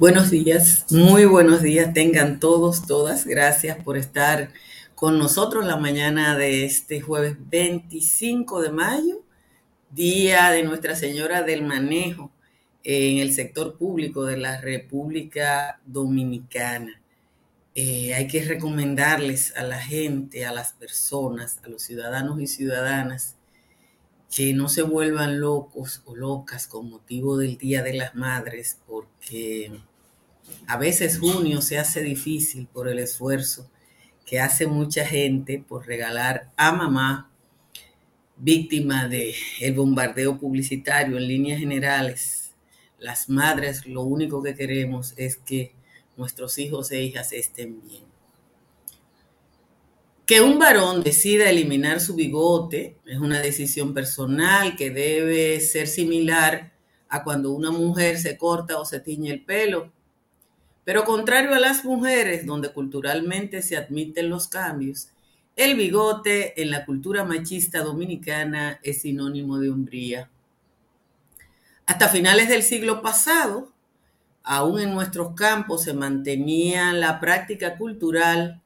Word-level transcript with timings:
Buenos 0.00 0.30
días, 0.30 0.86
muy 0.88 1.26
buenos 1.26 1.60
días 1.60 1.92
tengan 1.92 2.40
todos, 2.40 2.86
todas. 2.86 3.26
Gracias 3.26 3.84
por 3.84 3.98
estar 3.98 4.50
con 4.94 5.18
nosotros 5.18 5.66
la 5.66 5.76
mañana 5.76 6.38
de 6.38 6.64
este 6.64 7.02
jueves 7.02 7.36
25 7.50 8.62
de 8.62 8.72
mayo, 8.72 9.22
día 9.90 10.52
de 10.52 10.62
Nuestra 10.62 10.96
Señora 10.96 11.42
del 11.42 11.64
Manejo 11.64 12.32
en 12.82 13.18
el 13.18 13.34
sector 13.34 13.76
público 13.76 14.24
de 14.24 14.38
la 14.38 14.58
República 14.58 15.82
Dominicana. 15.84 16.98
Eh, 17.74 18.14
hay 18.14 18.26
que 18.26 18.42
recomendarles 18.42 19.54
a 19.54 19.64
la 19.64 19.82
gente, 19.82 20.46
a 20.46 20.52
las 20.52 20.72
personas, 20.72 21.60
a 21.62 21.68
los 21.68 21.82
ciudadanos 21.82 22.40
y 22.40 22.46
ciudadanas, 22.46 23.36
que 24.34 24.54
no 24.54 24.70
se 24.70 24.80
vuelvan 24.80 25.40
locos 25.40 26.00
o 26.06 26.16
locas 26.16 26.68
con 26.68 26.88
motivo 26.88 27.36
del 27.36 27.58
Día 27.58 27.82
de 27.82 27.92
las 27.92 28.14
Madres, 28.14 28.78
porque 28.86 29.82
a 30.66 30.76
veces 30.76 31.18
junio 31.18 31.62
se 31.62 31.78
hace 31.78 32.02
difícil 32.02 32.66
por 32.66 32.88
el 32.88 32.98
esfuerzo 32.98 33.70
que 34.24 34.38
hace 34.38 34.66
mucha 34.66 35.04
gente 35.04 35.58
por 35.66 35.86
regalar 35.86 36.52
a 36.56 36.70
mamá 36.70 37.30
víctima 38.36 39.08
del 39.08 39.34
el 39.60 39.74
bombardeo 39.74 40.38
publicitario 40.38 41.16
en 41.16 41.26
líneas 41.26 41.58
generales. 41.58 42.54
Las 42.98 43.28
madres 43.28 43.86
lo 43.86 44.02
único 44.02 44.42
que 44.42 44.54
queremos 44.54 45.14
es 45.16 45.36
que 45.36 45.74
nuestros 46.16 46.58
hijos 46.58 46.92
e 46.92 47.02
hijas 47.02 47.32
estén 47.32 47.82
bien. 47.82 48.04
Que 50.26 50.40
un 50.40 50.58
varón 50.58 51.02
decida 51.02 51.50
eliminar 51.50 52.00
su 52.00 52.14
bigote 52.14 52.98
es 53.04 53.18
una 53.18 53.40
decisión 53.40 53.92
personal 53.92 54.76
que 54.76 54.90
debe 54.90 55.60
ser 55.60 55.88
similar 55.88 56.72
a 57.08 57.24
cuando 57.24 57.50
una 57.50 57.72
mujer 57.72 58.16
se 58.16 58.38
corta 58.38 58.78
o 58.78 58.84
se 58.84 59.00
tiñe 59.00 59.32
el 59.32 59.44
pelo 59.44 59.92
pero 60.90 61.04
contrario 61.04 61.54
a 61.54 61.60
las 61.60 61.84
mujeres, 61.84 62.44
donde 62.44 62.72
culturalmente 62.72 63.62
se 63.62 63.76
admiten 63.76 64.28
los 64.28 64.48
cambios, 64.48 65.10
el 65.54 65.76
bigote 65.76 66.60
en 66.60 66.72
la 66.72 66.84
cultura 66.84 67.22
machista 67.22 67.84
dominicana 67.84 68.80
es 68.82 69.02
sinónimo 69.02 69.60
de 69.60 69.70
hombría. 69.70 70.28
Hasta 71.86 72.08
finales 72.08 72.48
del 72.48 72.64
siglo 72.64 73.02
pasado, 73.02 73.72
aún 74.42 74.80
en 74.80 74.92
nuestros 74.92 75.36
campos 75.36 75.84
se 75.84 75.94
mantenía 75.94 76.92
la 76.92 77.20
práctica 77.20 77.78
cultural 77.78 78.60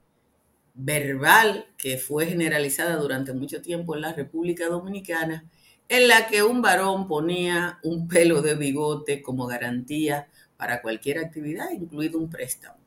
verbal 0.72 1.66
que 1.76 1.98
fue 1.98 2.24
generalizada 2.24 2.96
durante 2.96 3.34
mucho 3.34 3.60
tiempo 3.60 3.94
en 3.94 4.00
la 4.00 4.14
República 4.14 4.66
Dominicana, 4.68 5.44
en 5.90 6.08
la 6.08 6.26
que 6.26 6.42
un 6.42 6.62
varón 6.62 7.06
ponía 7.06 7.80
un 7.82 8.08
pelo 8.08 8.40
de 8.40 8.54
bigote 8.54 9.20
como 9.20 9.46
garantía 9.46 10.28
para 10.64 10.80
cualquier 10.80 11.18
actividad, 11.18 11.72
incluido 11.72 12.18
un 12.18 12.30
préstamo. 12.30 12.78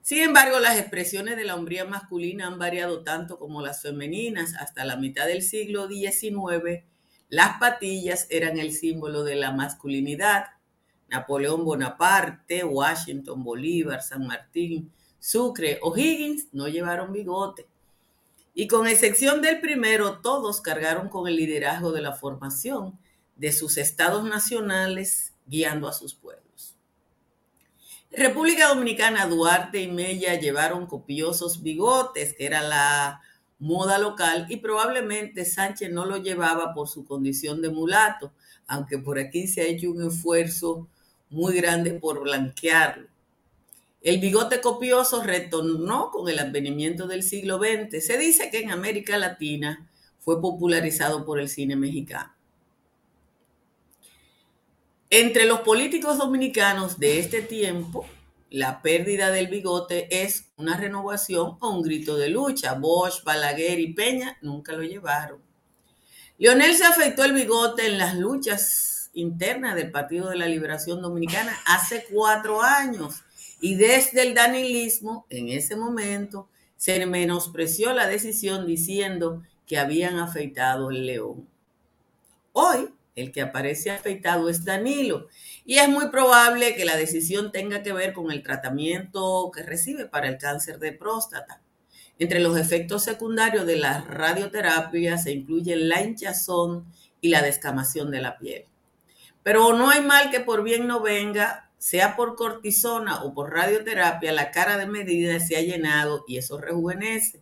Sin 0.00 0.22
embargo, 0.22 0.58
las 0.60 0.78
expresiones 0.78 1.36
de 1.36 1.44
la 1.44 1.54
hombría 1.54 1.84
masculina 1.84 2.46
han 2.46 2.58
variado 2.58 3.04
tanto 3.04 3.38
como 3.38 3.60
las 3.60 3.82
femeninas. 3.82 4.54
Hasta 4.54 4.86
la 4.86 4.96
mitad 4.96 5.26
del 5.26 5.42
siglo 5.42 5.88
XIX, 5.88 6.84
las 7.28 7.58
patillas 7.58 8.26
eran 8.30 8.58
el 8.58 8.72
símbolo 8.72 9.24
de 9.24 9.34
la 9.34 9.52
masculinidad. 9.52 10.46
Napoleón 11.10 11.66
Bonaparte, 11.66 12.64
Washington, 12.64 13.44
Bolívar, 13.44 14.00
San 14.00 14.26
Martín, 14.26 14.90
Sucre 15.18 15.78
o 15.82 15.94
Higgins 15.94 16.48
no 16.52 16.66
llevaron 16.66 17.12
bigote. 17.12 17.66
Y 18.54 18.68
con 18.68 18.86
excepción 18.86 19.42
del 19.42 19.60
primero, 19.60 20.22
todos 20.22 20.62
cargaron 20.62 21.10
con 21.10 21.28
el 21.28 21.36
liderazgo 21.36 21.92
de 21.92 22.00
la 22.00 22.14
formación 22.14 22.98
de 23.34 23.52
sus 23.52 23.76
estados 23.76 24.24
nacionales 24.24 25.34
guiando 25.46 25.88
a 25.88 25.92
sus 25.92 26.14
pueblos. 26.14 26.76
República 28.10 28.68
Dominicana, 28.68 29.26
Duarte 29.26 29.80
y 29.80 29.88
Mella 29.88 30.38
llevaron 30.38 30.86
copiosos 30.86 31.62
bigotes, 31.62 32.34
que 32.34 32.46
era 32.46 32.62
la 32.62 33.20
moda 33.58 33.98
local, 33.98 34.46
y 34.48 34.56
probablemente 34.56 35.44
Sánchez 35.44 35.90
no 35.90 36.04
lo 36.06 36.16
llevaba 36.18 36.72
por 36.72 36.88
su 36.88 37.04
condición 37.04 37.60
de 37.60 37.70
mulato, 37.70 38.32
aunque 38.66 38.98
por 38.98 39.18
aquí 39.18 39.46
se 39.46 39.62
ha 39.62 39.64
hecho 39.64 39.90
un 39.90 40.06
esfuerzo 40.06 40.88
muy 41.30 41.56
grande 41.56 41.92
por 41.92 42.22
blanquearlo. 42.22 43.08
El 44.02 44.20
bigote 44.20 44.60
copioso 44.60 45.22
retornó 45.22 46.10
con 46.10 46.28
el 46.28 46.38
advenimiento 46.38 47.08
del 47.08 47.24
siglo 47.24 47.58
XX. 47.58 48.04
Se 48.04 48.16
dice 48.16 48.50
que 48.50 48.60
en 48.60 48.70
América 48.70 49.18
Latina 49.18 49.90
fue 50.20 50.40
popularizado 50.40 51.24
por 51.24 51.40
el 51.40 51.48
cine 51.48 51.74
mexicano. 51.74 52.35
Entre 55.10 55.44
los 55.44 55.60
políticos 55.60 56.18
dominicanos 56.18 56.98
de 56.98 57.20
este 57.20 57.40
tiempo, 57.40 58.04
la 58.50 58.82
pérdida 58.82 59.30
del 59.30 59.46
bigote 59.46 60.24
es 60.24 60.50
una 60.56 60.76
renovación 60.76 61.56
o 61.60 61.70
un 61.70 61.82
grito 61.82 62.16
de 62.16 62.28
lucha. 62.28 62.74
Bosch, 62.74 63.22
Balaguer 63.22 63.78
y 63.78 63.92
Peña 63.92 64.36
nunca 64.42 64.72
lo 64.72 64.82
llevaron. 64.82 65.38
Lionel 66.38 66.74
se 66.74 66.84
afectó 66.84 67.24
el 67.24 67.34
bigote 67.34 67.86
en 67.86 67.98
las 67.98 68.16
luchas 68.16 69.10
internas 69.14 69.76
del 69.76 69.92
Partido 69.92 70.28
de 70.28 70.36
la 70.36 70.46
Liberación 70.46 71.00
Dominicana 71.00 71.56
hace 71.66 72.04
cuatro 72.10 72.62
años 72.62 73.22
y 73.60 73.76
desde 73.76 74.22
el 74.22 74.34
danilismo, 74.34 75.24
en 75.30 75.48
ese 75.50 75.76
momento, 75.76 76.48
se 76.76 77.06
menospreció 77.06 77.92
la 77.92 78.08
decisión 78.08 78.66
diciendo 78.66 79.42
que 79.66 79.78
habían 79.78 80.18
afeitado 80.18 80.90
el 80.90 81.06
león. 81.06 81.48
Hoy, 82.52 82.90
el 83.16 83.32
que 83.32 83.40
aparece 83.40 83.90
afeitado 83.90 84.48
es 84.48 84.64
Danilo. 84.64 85.26
Y 85.64 85.78
es 85.78 85.88
muy 85.88 86.10
probable 86.10 86.76
que 86.76 86.84
la 86.84 86.96
decisión 86.96 87.50
tenga 87.50 87.82
que 87.82 87.92
ver 87.92 88.12
con 88.12 88.30
el 88.30 88.42
tratamiento 88.42 89.50
que 89.52 89.62
recibe 89.62 90.06
para 90.06 90.28
el 90.28 90.38
cáncer 90.38 90.78
de 90.78 90.92
próstata. 90.92 91.62
Entre 92.18 92.40
los 92.40 92.58
efectos 92.58 93.02
secundarios 93.02 93.66
de 93.66 93.76
la 93.76 94.02
radioterapia 94.02 95.18
se 95.18 95.32
incluyen 95.32 95.88
la 95.88 96.02
hinchazón 96.02 96.86
y 97.20 97.30
la 97.30 97.42
descamación 97.42 98.10
de 98.10 98.20
la 98.20 98.38
piel. 98.38 98.64
Pero 99.42 99.72
no 99.72 99.90
hay 99.90 100.02
mal 100.02 100.30
que 100.30 100.40
por 100.40 100.62
bien 100.62 100.86
no 100.86 101.00
venga, 101.00 101.70
sea 101.78 102.16
por 102.16 102.36
cortisona 102.36 103.22
o 103.24 103.32
por 103.32 103.52
radioterapia, 103.52 104.32
la 104.32 104.50
cara 104.50 104.76
de 104.76 104.86
Medina 104.86 105.40
se 105.40 105.56
ha 105.56 105.60
llenado 105.60 106.24
y 106.26 106.36
eso 106.38 106.58
rejuvenece. 106.58 107.40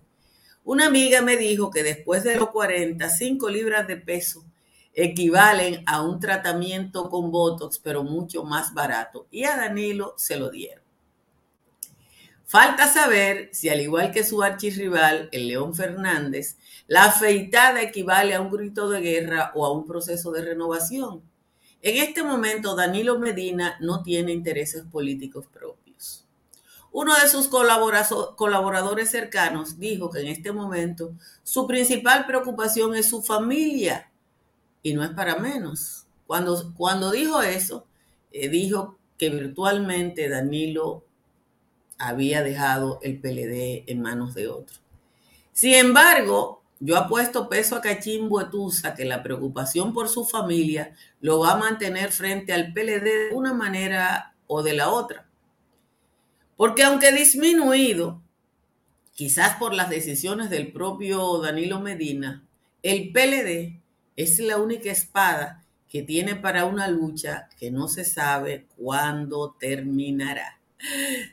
Una 0.64 0.86
amiga 0.86 1.20
me 1.20 1.36
dijo 1.36 1.70
que 1.70 1.82
después 1.82 2.24
de 2.24 2.36
los 2.36 2.50
40, 2.50 3.08
5 3.08 3.48
libras 3.48 3.86
de 3.86 3.96
peso 3.96 4.44
equivalen 4.94 5.82
a 5.86 6.02
un 6.02 6.20
tratamiento 6.20 7.10
con 7.10 7.30
Botox, 7.30 7.78
pero 7.78 8.04
mucho 8.04 8.44
más 8.44 8.72
barato. 8.72 9.26
Y 9.30 9.44
a 9.44 9.56
Danilo 9.56 10.14
se 10.16 10.36
lo 10.36 10.50
dieron. 10.50 10.84
Falta 12.46 12.86
saber 12.86 13.48
si, 13.52 13.68
al 13.68 13.80
igual 13.80 14.12
que 14.12 14.22
su 14.22 14.42
archirrival, 14.42 15.28
el 15.32 15.48
León 15.48 15.74
Fernández, 15.74 16.56
la 16.86 17.06
afeitada 17.06 17.82
equivale 17.82 18.34
a 18.34 18.40
un 18.40 18.50
grito 18.50 18.88
de 18.88 19.00
guerra 19.00 19.50
o 19.54 19.66
a 19.66 19.72
un 19.72 19.86
proceso 19.86 20.30
de 20.30 20.42
renovación. 20.42 21.22
En 21.82 21.96
este 21.96 22.22
momento, 22.22 22.76
Danilo 22.76 23.18
Medina 23.18 23.76
no 23.80 24.02
tiene 24.02 24.32
intereses 24.32 24.84
políticos 24.84 25.46
propios. 25.52 26.26
Uno 26.92 27.14
de 27.18 27.28
sus 27.28 27.48
colaboradores 27.48 29.10
cercanos 29.10 29.80
dijo 29.80 30.10
que 30.10 30.20
en 30.20 30.28
este 30.28 30.52
momento 30.52 31.12
su 31.42 31.66
principal 31.66 32.24
preocupación 32.24 32.94
es 32.94 33.08
su 33.08 33.20
familia 33.20 34.12
y 34.84 34.92
no 34.92 35.02
es 35.02 35.10
para 35.10 35.36
menos. 35.36 36.06
Cuando, 36.28 36.72
cuando 36.76 37.10
dijo 37.10 37.42
eso, 37.42 37.86
eh, 38.30 38.48
dijo 38.48 38.98
que 39.18 39.30
virtualmente 39.30 40.28
Danilo 40.28 41.04
había 41.98 42.42
dejado 42.42 43.00
el 43.02 43.18
PLD 43.18 43.90
en 43.90 44.02
manos 44.02 44.34
de 44.34 44.48
otro. 44.48 44.76
Sin 45.52 45.74
embargo, 45.74 46.62
yo 46.80 46.98
apuesto 46.98 47.48
peso 47.48 47.76
a 47.76 47.80
Cachimbo 47.80 48.40
Etusa 48.40 48.94
que 48.94 49.06
la 49.06 49.22
preocupación 49.22 49.94
por 49.94 50.08
su 50.08 50.26
familia 50.26 50.94
lo 51.20 51.40
va 51.40 51.52
a 51.52 51.56
mantener 51.56 52.12
frente 52.12 52.52
al 52.52 52.72
PLD 52.72 53.30
de 53.30 53.34
una 53.34 53.54
manera 53.54 54.34
o 54.46 54.62
de 54.62 54.74
la 54.74 54.90
otra. 54.90 55.26
Porque 56.56 56.82
aunque 56.82 57.10
disminuido, 57.10 58.20
quizás 59.14 59.56
por 59.56 59.72
las 59.72 59.88
decisiones 59.88 60.50
del 60.50 60.72
propio 60.72 61.38
Danilo 61.38 61.80
Medina, 61.80 62.44
el 62.82 63.12
PLD 63.12 63.83
es 64.16 64.38
la 64.38 64.58
única 64.58 64.90
espada 64.90 65.64
que 65.88 66.02
tiene 66.02 66.34
para 66.34 66.64
una 66.64 66.88
lucha 66.88 67.48
que 67.58 67.70
no 67.70 67.88
se 67.88 68.04
sabe 68.04 68.66
cuándo 68.76 69.56
terminará. 69.58 70.58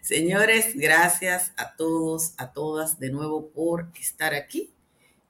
Señores, 0.02 0.76
gracias 0.76 1.52
a 1.58 1.76
todos, 1.76 2.34
a 2.38 2.54
todas 2.54 3.00
de 3.00 3.12
nuevo 3.12 3.50
por 3.50 3.90
estar 4.00 4.34
aquí. 4.34 4.72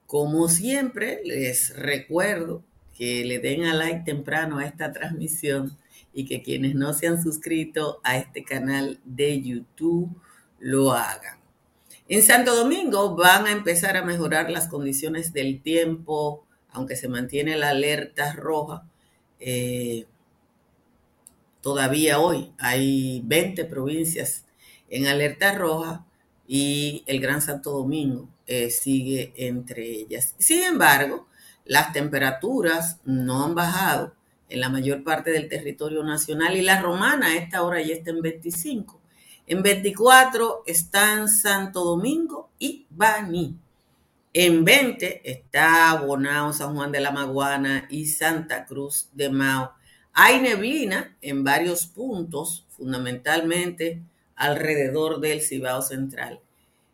Como 0.06 0.50
siempre, 0.50 1.21
les 1.24 1.75
recuerdo 1.75 2.63
que 2.98 3.24
le 3.25 3.39
den 3.39 3.63
a 3.63 3.74
like 3.74 4.03
temprano 4.03 4.59
a 4.59 4.65
esta 4.65 4.92
transmisión 4.92 5.77
y 6.13 6.25
que 6.25 6.44
quienes 6.44 6.75
no 6.75 6.94
se 6.94 7.07
han 7.07 7.24
suscrito 7.24 8.01
a 8.03 8.18
este 8.18 8.44
canal 8.44 9.00
de 9.06 9.42
YouTube 9.42 10.13
lo 10.59 10.92
hagan. 10.92 11.39
En 12.07 12.21
Santo 12.21 12.56
Domingo 12.56 13.15
van 13.15 13.48
a 13.48 13.51
empezar 13.51 13.95
a 13.95 14.03
mejorar 14.03 14.50
las 14.50 14.68
condiciones 14.68 15.31
del 15.31 15.62
tiempo, 15.62 16.45
aunque 16.71 16.95
se 16.95 17.07
mantiene 17.07 17.57
la 17.57 17.69
alerta 17.69 18.33
roja, 18.33 18.88
eh, 19.39 20.06
todavía 21.62 22.19
hoy 22.19 22.51
hay 22.57 23.21
20 23.25 23.65
provincias 23.65 24.45
en 24.89 25.07
alerta 25.07 25.53
roja 25.53 26.06
y 26.47 27.03
el 27.07 27.19
Gran 27.19 27.41
Santo 27.41 27.71
Domingo 27.71 28.29
eh, 28.47 28.69
sigue 28.69 29.33
entre 29.38 29.89
ellas. 29.89 30.35
Sin 30.38 30.63
embargo, 30.63 31.27
las 31.65 31.94
temperaturas 31.94 33.00
no 33.06 33.45
han 33.45 33.56
bajado 33.56 34.13
en 34.50 34.59
la 34.59 34.69
mayor 34.69 35.03
parte 35.03 35.31
del 35.31 35.47
territorio 35.47 36.03
nacional 36.03 36.57
y 36.57 36.62
la 36.62 36.81
romana 36.81 37.27
a 37.27 37.35
esta 37.35 37.63
hora 37.63 37.81
ya 37.81 37.94
está 37.94 38.12
en 38.12 38.21
25. 38.21 39.00
En 39.47 39.63
24 39.63 40.63
están 40.65 41.29
Santo 41.29 41.83
Domingo 41.83 42.50
y 42.59 42.85
Baní. 42.89 43.57
En 44.33 44.63
20 44.63 45.29
está 45.29 45.93
Bonao, 45.95 46.53
San 46.53 46.73
Juan 46.73 46.93
de 46.93 47.01
la 47.01 47.11
Maguana 47.11 47.85
y 47.89 48.05
Santa 48.05 48.65
Cruz 48.65 49.09
de 49.11 49.29
Mao. 49.29 49.73
Hay 50.13 50.39
neblina 50.39 51.17
en 51.21 51.43
varios 51.43 51.85
puntos, 51.85 52.65
fundamentalmente 52.69 54.01
alrededor 54.37 55.19
del 55.19 55.41
Cibao 55.41 55.81
Central. 55.81 56.39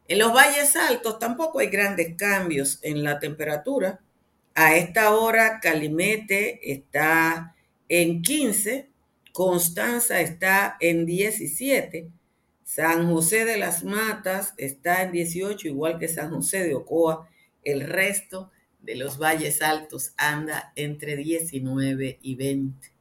En 0.08 0.18
los 0.18 0.34
valles 0.34 0.76
altos 0.76 1.20
tampoco 1.20 1.60
hay 1.60 1.68
grandes 1.68 2.16
cambios 2.16 2.80
en 2.82 3.04
la 3.04 3.20
temperatura. 3.20 4.00
A 4.56 4.76
esta 4.76 5.14
hora 5.14 5.60
Calimete 5.60 6.60
está 6.74 7.56
en 7.88 8.24
15, 8.24 8.90
Constanza 9.32 10.22
está 10.22 10.76
en 10.80 11.06
17, 11.06 12.10
San 12.68 13.10
José 13.10 13.46
de 13.46 13.58
las 13.58 13.86
Matas 13.86 14.54
está 14.58 15.02
en 15.02 15.14
18, 15.14 15.70
igual 15.70 15.98
que 15.98 16.10
San 16.10 16.32
José 16.32 16.66
de 16.66 16.76
Ocoa. 16.76 17.30
El 17.64 17.80
resto 17.80 18.52
de 18.82 18.96
los 18.96 19.18
valles 19.18 19.62
altos 19.62 20.12
anda 20.18 20.74
entre 20.76 21.16
19 21.16 22.20
y 22.22 22.36
20. 22.36 22.92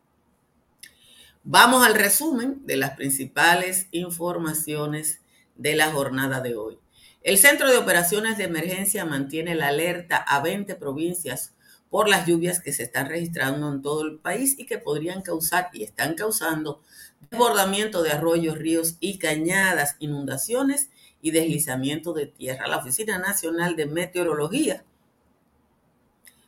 Vamos 1.42 1.84
al 1.84 1.96
resumen 1.96 2.64
de 2.64 2.76
las 2.76 2.92
principales 2.92 3.88
informaciones 3.90 5.18
de 5.56 5.74
la 5.74 5.90
jornada 5.90 6.40
de 6.40 6.54
hoy. 6.54 6.78
El 7.24 7.36
Centro 7.36 7.68
de 7.68 7.78
Operaciones 7.78 8.38
de 8.38 8.44
Emergencia 8.44 9.04
mantiene 9.04 9.56
la 9.56 9.68
alerta 9.68 10.18
a 10.18 10.40
20 10.40 10.76
provincias 10.76 11.56
por 11.90 12.08
las 12.08 12.24
lluvias 12.24 12.60
que 12.60 12.72
se 12.72 12.84
están 12.84 13.08
registrando 13.08 13.72
en 13.72 13.82
todo 13.82 14.02
el 14.02 14.18
país 14.20 14.56
y 14.58 14.66
que 14.66 14.78
podrían 14.78 15.22
causar 15.22 15.70
y 15.72 15.82
están 15.82 16.14
causando 16.14 16.82
desbordamiento 17.30 18.02
de 18.02 18.10
arroyos, 18.10 18.58
ríos 18.58 18.96
y 19.00 19.18
cañadas, 19.18 19.96
inundaciones 19.98 20.90
y 21.20 21.30
deslizamiento 21.30 22.12
de 22.12 22.26
tierra. 22.26 22.66
La 22.66 22.78
Oficina 22.78 23.18
Nacional 23.18 23.76
de 23.76 23.86
Meteorología 23.86 24.84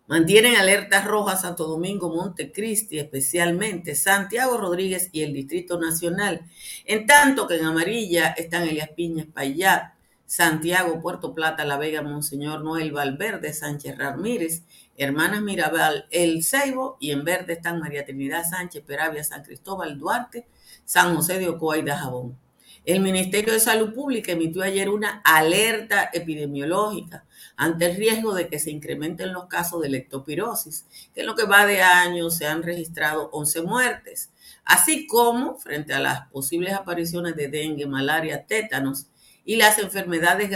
mantiene 0.07 0.57
alertas 0.57 1.05
rojas 1.05 1.43
Santo 1.43 1.67
Domingo, 1.67 2.09
Montecristi, 2.09 2.99
especialmente 2.99 3.95
Santiago 3.95 4.57
Rodríguez 4.57 5.11
y 5.13 5.23
el 5.23 5.35
Distrito 5.35 5.79
Nacional, 5.79 6.43
en 6.87 7.07
tanto 7.07 7.47
que 7.47 7.57
en 7.57 7.67
amarilla 7.67 8.29
están 8.29 8.63
Elias 8.63 8.91
Piñas, 8.97 9.27
Payat, 9.33 9.93
Santiago, 10.25 11.01
Puerto 11.01 11.35
Plata, 11.35 11.65
La 11.65 11.79
Vega, 11.79 12.03
Monseñor 12.03 12.63
Noel 12.63 12.93
Valverde, 12.93 13.53
Sánchez 13.55 13.97
Ramírez, 13.97 14.63
Hermanas 14.97 15.43
Mirabal, 15.43 16.07
El 16.11 16.45
Ceibo 16.45 16.97
y 17.01 17.13
en 17.13 17.25
verde 17.25 17.55
están 17.55 17.79
María 17.79 18.05
Trinidad 18.05 18.45
Sánchez, 18.45 18.83
Peravia, 18.85 19.25
San 19.25 19.43
Cristóbal, 19.43 19.99
Duarte, 19.99 20.47
San 20.89 21.15
José 21.15 21.39
de 21.39 21.51
Ocoa 21.51 21.77
y 21.77 21.83
Dajabón. 21.83 22.39
El 22.87 23.01
Ministerio 23.01 23.53
de 23.53 23.61
Salud 23.61 23.93
Pública 23.93 24.33
emitió 24.33 24.63
ayer 24.63 24.89
una 24.89 25.21
alerta 25.23 26.09
epidemiológica 26.15 27.27
ante 27.59 27.85
el 27.85 27.97
riesgo 27.99 28.33
de 28.33 28.49
que 28.49 28.59
se 28.59 28.71
incrementen 28.71 29.35
los 29.35 29.49
casos 29.49 29.83
de 29.83 29.91
lectopirosis, 29.91 30.87
que 31.13 31.21
en 31.21 31.27
lo 31.27 31.35
que 31.35 31.45
va 31.45 31.67
de 31.67 31.83
año 31.83 32.31
se 32.31 32.47
han 32.47 32.63
registrado 32.63 33.29
11 33.33 33.61
muertes, 33.65 34.31
así 34.65 35.07
como 35.07 35.59
frente 35.59 35.93
a 35.93 36.01
las 36.01 36.27
posibles 36.29 36.73
apariciones 36.73 37.37
de 37.37 37.49
dengue, 37.49 37.87
malaria, 37.87 38.47
tétanos 38.47 39.09
y 39.45 39.57
las 39.57 39.79
enfermedades 39.79 40.49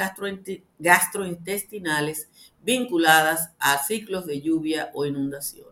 gastrointestinales 0.79 2.31
vinculadas 2.63 3.51
a 3.59 3.85
ciclos 3.85 4.25
de 4.25 4.41
lluvia 4.41 4.91
o 4.95 5.05
inundación. 5.05 5.72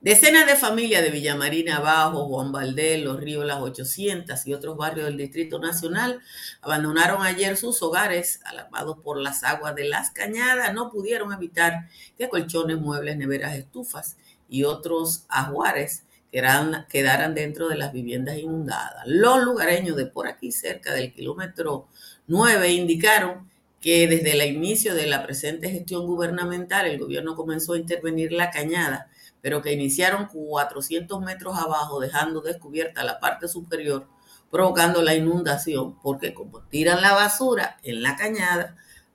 Decenas 0.00 0.46
de 0.46 0.56
familias 0.56 1.02
de 1.02 1.10
Villamarina 1.10 1.78
Abajo, 1.78 2.26
Juan 2.26 2.52
Valdés, 2.52 3.02
Los 3.02 3.18
Ríos 3.18 3.46
Las 3.46 3.60
800 3.60 4.46
y 4.46 4.52
otros 4.52 4.76
barrios 4.76 5.06
del 5.06 5.16
Distrito 5.16 5.58
Nacional 5.58 6.20
abandonaron 6.60 7.22
ayer 7.22 7.56
sus 7.56 7.82
hogares 7.82 8.40
alarmados 8.44 8.98
por 9.02 9.18
las 9.18 9.42
aguas 9.42 9.74
de 9.74 9.88
las 9.88 10.10
cañadas. 10.10 10.74
No 10.74 10.90
pudieron 10.90 11.32
evitar 11.32 11.88
que 12.16 12.28
colchones, 12.28 12.78
muebles, 12.78 13.16
neveras, 13.16 13.56
estufas 13.56 14.16
y 14.48 14.64
otros 14.64 15.24
ajuares 15.28 16.04
quedaran 16.30 17.34
dentro 17.34 17.68
de 17.68 17.76
las 17.76 17.92
viviendas 17.92 18.36
inundadas. 18.36 19.02
Los 19.06 19.42
lugareños 19.42 19.96
de 19.96 20.04
por 20.04 20.28
aquí, 20.28 20.52
cerca 20.52 20.92
del 20.92 21.14
kilómetro 21.14 21.88
9, 22.26 22.70
indicaron 22.72 23.50
que 23.80 24.06
desde 24.06 24.32
el 24.32 24.54
inicio 24.54 24.94
de 24.94 25.06
la 25.06 25.22
presente 25.24 25.70
gestión 25.70 26.06
gubernamental 26.06 26.86
el 26.86 26.98
gobierno 26.98 27.34
comenzó 27.34 27.72
a 27.72 27.78
intervenir 27.78 28.32
la 28.32 28.50
cañada 28.50 29.08
pero 29.46 29.62
que 29.62 29.72
iniciaron 29.72 30.26
400 30.26 31.20
metros 31.20 31.56
abajo, 31.56 32.00
dejando 32.00 32.40
descubierta 32.40 33.04
la 33.04 33.20
parte 33.20 33.46
superior, 33.46 34.08
provocando 34.50 35.02
la 35.02 35.14
inundación, 35.14 36.00
porque 36.02 36.34
como 36.34 36.62
tiran 36.62 37.00
la 37.00 37.12
basura 37.12 37.76
en 37.84 38.02
la 38.02 38.16
cañada, 38.16 38.74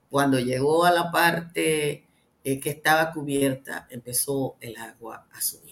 cuando 0.10 0.40
llegó 0.40 0.86
a 0.86 0.92
la 0.92 1.12
parte 1.12 2.08
eh, 2.46 2.60
que 2.62 2.70
estaba 2.70 3.12
cubierta, 3.12 3.88
empezó 3.90 4.56
el 4.62 4.78
agua 4.78 5.28
a 5.34 5.42
subir. 5.42 5.71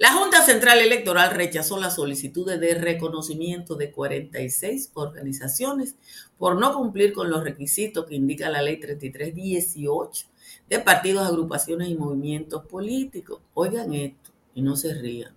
La 0.00 0.14
Junta 0.14 0.40
Central 0.40 0.78
Electoral 0.78 1.34
rechazó 1.34 1.78
las 1.78 1.96
solicitudes 1.96 2.58
de 2.58 2.72
reconocimiento 2.72 3.74
de 3.74 3.92
46 3.92 4.92
organizaciones 4.94 5.94
por 6.38 6.58
no 6.58 6.72
cumplir 6.72 7.12
con 7.12 7.28
los 7.28 7.44
requisitos 7.44 8.06
que 8.06 8.14
indica 8.14 8.48
la 8.48 8.62
Ley 8.62 8.80
3318 8.80 10.26
de 10.70 10.78
partidos, 10.78 11.28
agrupaciones 11.28 11.90
y 11.90 11.96
movimientos 11.96 12.64
políticos. 12.64 13.42
Oigan 13.52 13.92
esto 13.92 14.30
y 14.54 14.62
no 14.62 14.74
se 14.74 14.94
rían. 14.94 15.36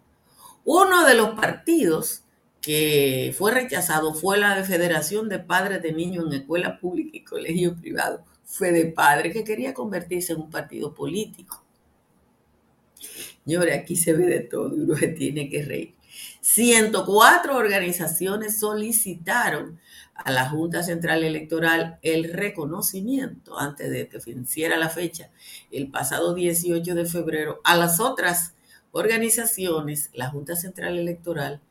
Uno 0.64 1.06
de 1.06 1.16
los 1.16 1.32
partidos 1.32 2.22
que 2.62 3.36
fue 3.38 3.52
rechazado 3.52 4.14
fue 4.14 4.38
la 4.38 4.56
de 4.56 4.64
Federación 4.64 5.28
de 5.28 5.40
Padres 5.40 5.82
de 5.82 5.92
Niños 5.92 6.28
en 6.28 6.40
Escuela 6.40 6.80
Pública 6.80 7.18
y 7.18 7.26
Colegio 7.26 7.76
Privado. 7.76 8.24
Fue 8.46 8.72
de 8.72 8.86
padres 8.86 9.34
que 9.34 9.44
quería 9.44 9.74
convertirse 9.74 10.32
en 10.32 10.40
un 10.40 10.50
partido 10.50 10.94
político. 10.94 11.63
Señores, 13.46 13.78
aquí 13.78 13.96
se 13.96 14.14
ve 14.14 14.26
de 14.26 14.40
todo 14.42 14.76
y 14.76 14.82
uno 14.82 14.96
se 14.96 15.10
tiene 15.10 15.50
que 15.50 15.64
reír. 15.64 15.96
104 16.42 17.56
organizaciones 17.56 18.60
solicitaron 18.60 19.80
a 20.14 20.32
la 20.32 20.50
Junta 20.50 20.84
Central 20.84 21.24
Electoral 21.24 21.98
el 22.02 22.32
reconocimiento 22.32 23.60
antes 23.60 23.90
de 23.90 24.08
que 24.08 24.20
venciera 24.26 24.78
la 24.78 24.90
fecha, 24.90 25.32
el 25.72 25.90
pasado 25.90 26.34
18 26.34 26.96
de 26.96 27.06
febrero, 27.06 27.62
a 27.64 27.76
las 27.76 28.00
otras 28.00 28.54
organizaciones, 28.92 30.12
la 30.14 30.30
Junta 30.30 30.56
Central 30.56 30.98
Electoral 30.98 31.62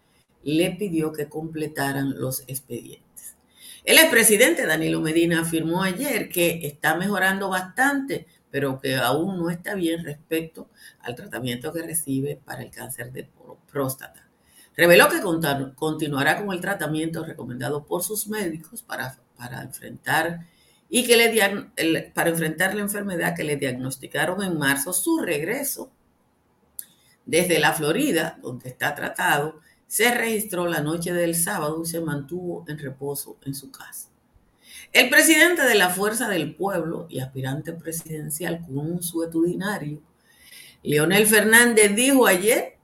le 0.43 0.73
pidió 0.73 1.13
que 1.13 1.29
completaran 1.29 2.19
los 2.19 2.43
expedientes. 2.49 3.37
El 3.85 3.99
expresidente 3.99 4.67
Danilo 4.67 5.01
Medina 5.01 5.43
afirmó 5.43 5.83
ayer 5.83 6.29
que 6.29 6.67
está 6.67 6.97
mejorando 6.97 7.49
bastante, 7.49 8.27
pero 8.53 8.79
que 8.79 8.95
aún 8.97 9.39
no 9.39 9.51
está 9.51 9.75
bien 9.75 10.05
respecto 10.05 10.69
al 11.01 11.17
tratamiento 11.17 11.73
que 11.73 11.83
recibe 11.83 12.37
para 12.37 12.63
el 12.63 12.71
cáncer 12.71 13.11
de 13.11 13.29
próstata. 13.73 14.29
Reveló 14.77 15.09
que 15.09 15.21
continuará 15.75 16.39
con 16.39 16.55
el 16.55 16.61
tratamiento 16.61 17.25
recomendado 17.25 17.85
por 17.85 18.05
sus 18.05 18.29
médicos 18.29 18.83
para, 18.83 19.19
para 19.37 19.63
enfrentar 19.63 20.47
y 20.89 21.05
que 21.07 21.17
le 21.17 22.11
para 22.15 22.31
enfrentar 22.31 22.75
la 22.75 22.83
enfermedad 22.83 23.35
que 23.35 23.45
le 23.45 23.57
diagnosticaron 23.57 24.43
en 24.43 24.59
marzo, 24.59 24.93
su 24.93 25.19
regreso 25.19 25.91
desde 27.25 27.59
la 27.59 27.73
Florida, 27.73 28.39
donde 28.43 28.69
está 28.69 28.95
tratado, 28.95 29.61
se 29.87 30.13
registró 30.13 30.67
la 30.67 30.81
noche 30.81 31.13
del 31.15 31.35
sábado 31.35 31.83
y 31.83 31.87
se 31.87 32.01
mantuvo 32.01 32.65
en 32.69 32.79
reposo 32.79 33.39
en 33.45 33.55
su 33.55 33.71
casa. 33.71 34.12
El 34.91 35.09
presidente 35.09 35.63
de 35.63 35.75
la 35.75 35.91
Fuerza 35.91 36.29
del 36.29 36.55
Pueblo 36.55 37.07
y 37.09 37.21
aspirante 37.21 37.73
presidencial 37.73 38.61
con 38.61 38.79
un 38.79 39.03
suetudinario, 39.03 40.01
Leonel 40.83 41.27
Fernández, 41.27 41.95
dijo 41.95 42.27
ayer 42.27 42.79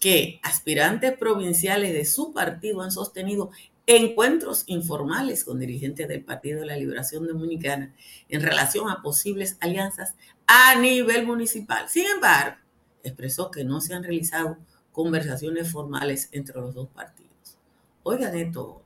que 0.00 0.40
aspirantes 0.42 1.16
provinciales 1.16 1.92
de 1.92 2.04
su 2.04 2.32
partido 2.32 2.82
han 2.82 2.90
sostenido 2.90 3.50
encuentros 3.86 4.64
informales 4.66 5.44
con 5.44 5.60
dirigentes 5.60 6.08
del 6.08 6.24
Partido 6.24 6.60
de 6.60 6.66
la 6.66 6.76
Liberación 6.76 7.26
Dominicana 7.26 7.94
en 8.28 8.42
relación 8.42 8.90
a 8.90 9.02
posibles 9.02 9.56
alianzas 9.60 10.14
a 10.46 10.74
nivel 10.76 11.26
municipal. 11.26 11.88
Sin 11.88 12.06
embargo, 12.06 12.56
expresó 13.02 13.50
que 13.50 13.64
no 13.64 13.80
se 13.80 13.94
han 13.94 14.02
realizado 14.02 14.58
conversaciones 14.92 15.70
formales 15.70 16.28
entre 16.32 16.60
los 16.60 16.74
dos 16.74 16.88
partidos. 16.88 17.58
Oigan 18.02 18.36
esto 18.36 18.82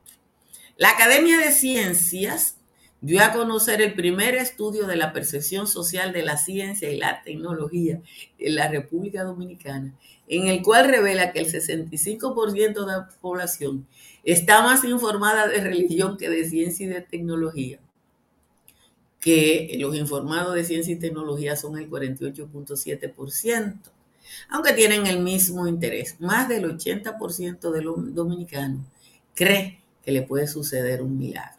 La 0.77 0.91
Academia 0.91 1.37
de 1.37 1.51
Ciencias 1.51 2.58
dio 3.01 3.23
a 3.23 3.31
conocer 3.31 3.81
el 3.81 3.93
primer 3.93 4.35
estudio 4.35 4.85
de 4.85 4.95
la 4.97 5.13
percepción 5.13 5.67
social 5.67 6.11
de 6.11 6.23
la 6.23 6.37
ciencia 6.37 6.89
y 6.89 6.97
la 6.97 7.21
tecnología 7.23 8.01
en 8.37 8.55
la 8.55 8.67
República 8.67 9.23
Dominicana, 9.23 9.95
en 10.27 10.47
el 10.47 10.61
cual 10.61 10.89
revela 10.89 11.31
que 11.31 11.39
el 11.39 11.51
65% 11.51 12.85
de 12.85 12.91
la 12.91 13.09
población 13.21 13.87
está 14.23 14.61
más 14.61 14.83
informada 14.83 15.47
de 15.47 15.61
religión 15.61 16.17
que 16.17 16.29
de 16.29 16.49
ciencia 16.49 16.85
y 16.85 16.89
de 16.89 17.01
tecnología, 17.01 17.79
que 19.19 19.75
los 19.79 19.95
informados 19.95 20.55
de 20.55 20.65
ciencia 20.65 20.93
y 20.93 20.99
tecnología 20.99 21.55
son 21.55 21.77
el 21.77 21.89
48.7%, 21.89 23.79
aunque 24.49 24.73
tienen 24.73 25.07
el 25.07 25.21
mismo 25.21 25.67
interés. 25.67 26.17
Más 26.19 26.49
del 26.49 26.65
80% 26.65 27.71
de 27.71 27.81
los 27.81 28.13
dominicanos 28.13 28.85
cree 29.33 29.79
que 30.03 30.11
le 30.11 30.21
puede 30.21 30.47
suceder 30.47 31.01
un 31.01 31.17
milagro. 31.17 31.58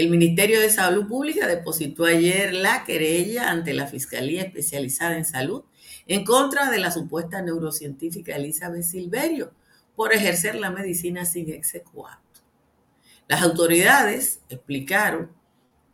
El 0.00 0.08
Ministerio 0.08 0.60
de 0.60 0.70
Salud 0.70 1.06
Pública 1.06 1.46
depositó 1.46 2.06
ayer 2.06 2.54
la 2.54 2.84
querella 2.84 3.50
ante 3.50 3.74
la 3.74 3.86
Fiscalía 3.86 4.40
Especializada 4.40 5.14
en 5.14 5.26
Salud 5.26 5.64
en 6.06 6.24
contra 6.24 6.70
de 6.70 6.78
la 6.78 6.90
supuesta 6.90 7.42
neurocientífica 7.42 8.34
Elizabeth 8.34 8.84
Silverio 8.84 9.52
por 9.94 10.14
ejercer 10.14 10.54
la 10.54 10.70
medicina 10.70 11.26
sin 11.26 11.50
exequato. 11.50 12.40
Las 13.28 13.42
autoridades 13.42 14.40
explicaron 14.48 15.32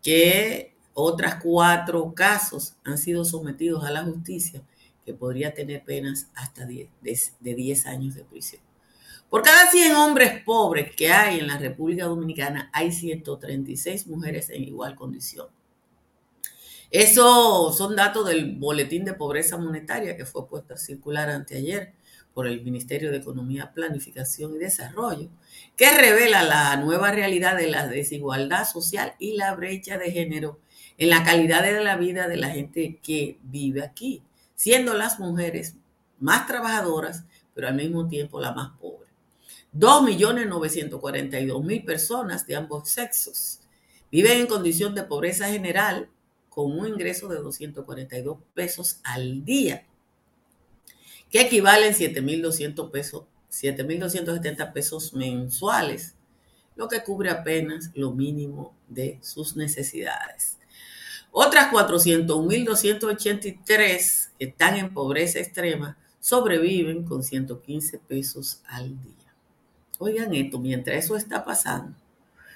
que 0.05 0.77
otras 0.95 1.43
cuatro 1.43 2.15
casos 2.15 2.77
han 2.85 2.99
sido 2.99 3.25
sometidos 3.25 3.85
a 3.85 3.91
la 3.91 4.05
justicia 4.05 4.63
que 5.05 5.15
podría 5.15 5.53
tener 5.53 5.83
penas 5.83 6.29
hasta 6.37 6.65
de 6.65 6.89
10 7.41 7.87
años 7.87 8.15
de 8.15 8.23
prisión. 8.23 8.66
Por 9.31 9.43
cada 9.43 9.71
100 9.71 9.95
hombres 9.97 10.43
pobres 10.45 10.95
que 10.95 11.11
hay 11.11 11.41
en 11.41 11.49
la 11.49 11.59
República 11.59 12.05
Dominicana, 12.05 12.71
hay 12.73 12.93
136 12.93 14.07
mujeres 14.07 14.51
en 14.51 14.63
igual 14.63 14.95
condición. 14.95 15.49
Esos 16.91 17.77
son 17.77 17.97
datos 17.97 18.29
del 18.29 18.55
Boletín 18.57 19.05
de 19.05 19.15
Pobreza 19.15 19.59
Monetaria 19.59 20.17
que 20.17 20.25
fue 20.25 20.49
puesto 20.49 20.75
a 20.75 20.79
circular 20.79 21.29
anteayer 21.29 21.93
por 22.33 22.47
el 22.47 22.63
Ministerio 22.63 23.11
de 23.11 23.17
Economía, 23.17 23.73
Planificación 23.75 24.55
y 24.55 24.59
Desarrollo, 24.59 25.29
que 25.75 25.91
revela 25.91 26.43
la 26.43 26.77
nueva 26.77 27.11
realidad 27.11 27.57
de 27.57 27.67
la 27.67 27.89
desigualdad 27.89 28.65
social 28.65 29.15
y 29.19 29.37
la 29.37 29.55
brecha 29.55 29.99
de 29.99 30.13
género 30.13 30.61
en 30.99 31.11
la 31.11 31.25
calidad 31.25 31.63
de 31.63 31.83
la 31.83 31.97
vida 31.97 32.29
de 32.29 32.37
la 32.37 32.51
gente 32.51 33.01
que 33.03 33.39
vive 33.43 33.83
aquí, 33.83 34.23
siendo 34.55 34.95
las 34.95 35.19
mujeres 35.19 35.75
más 36.21 36.47
trabajadoras, 36.47 37.25
pero 37.55 37.69
al 37.69 37.75
mismo 37.75 38.07
tiempo 38.07 38.41
las 38.41 38.55
más 38.55 38.79
pobres. 38.79 39.06
2.942.000 39.79 41.85
personas 41.85 42.47
de 42.47 42.57
ambos 42.57 42.89
sexos 42.89 43.61
viven 44.11 44.41
en 44.41 44.47
condición 44.47 44.95
de 44.95 45.03
pobreza 45.03 45.49
general 45.49 46.09
con 46.49 46.73
un 46.79 46.89
ingreso 46.89 47.29
de 47.29 47.37
242 47.37 48.39
pesos 48.55 49.01
al 49.05 49.45
día, 49.45 49.85
que 51.31 51.43
equivalen 51.43 51.93
7.200 51.93 52.91
pesos, 52.91 53.25
7.270 53.51 54.73
pesos 54.73 55.13
mensuales, 55.13 56.15
lo 56.77 56.89
que 56.89 57.03
cubre 57.03 57.29
apenas 57.29 57.91
lo 57.95 58.13
mínimo 58.13 58.75
de 58.89 59.19
sus 59.21 59.57
necesidades. 59.57 60.57
Otras 61.31 61.71
401.283 61.71 64.31
que 64.39 64.47
están 64.47 64.77
en 64.77 64.95
pobreza 64.95 65.41
extrema 65.41 65.99
sobreviven 66.21 67.05
con 67.05 67.23
115 67.23 67.99
pesos 67.99 68.63
al 68.65 68.99
día. 69.03 69.26
Oigan 69.99 70.35
esto, 70.35 70.59
mientras 70.59 71.05
eso 71.05 71.17
está 71.17 71.45
pasando, 71.45 71.97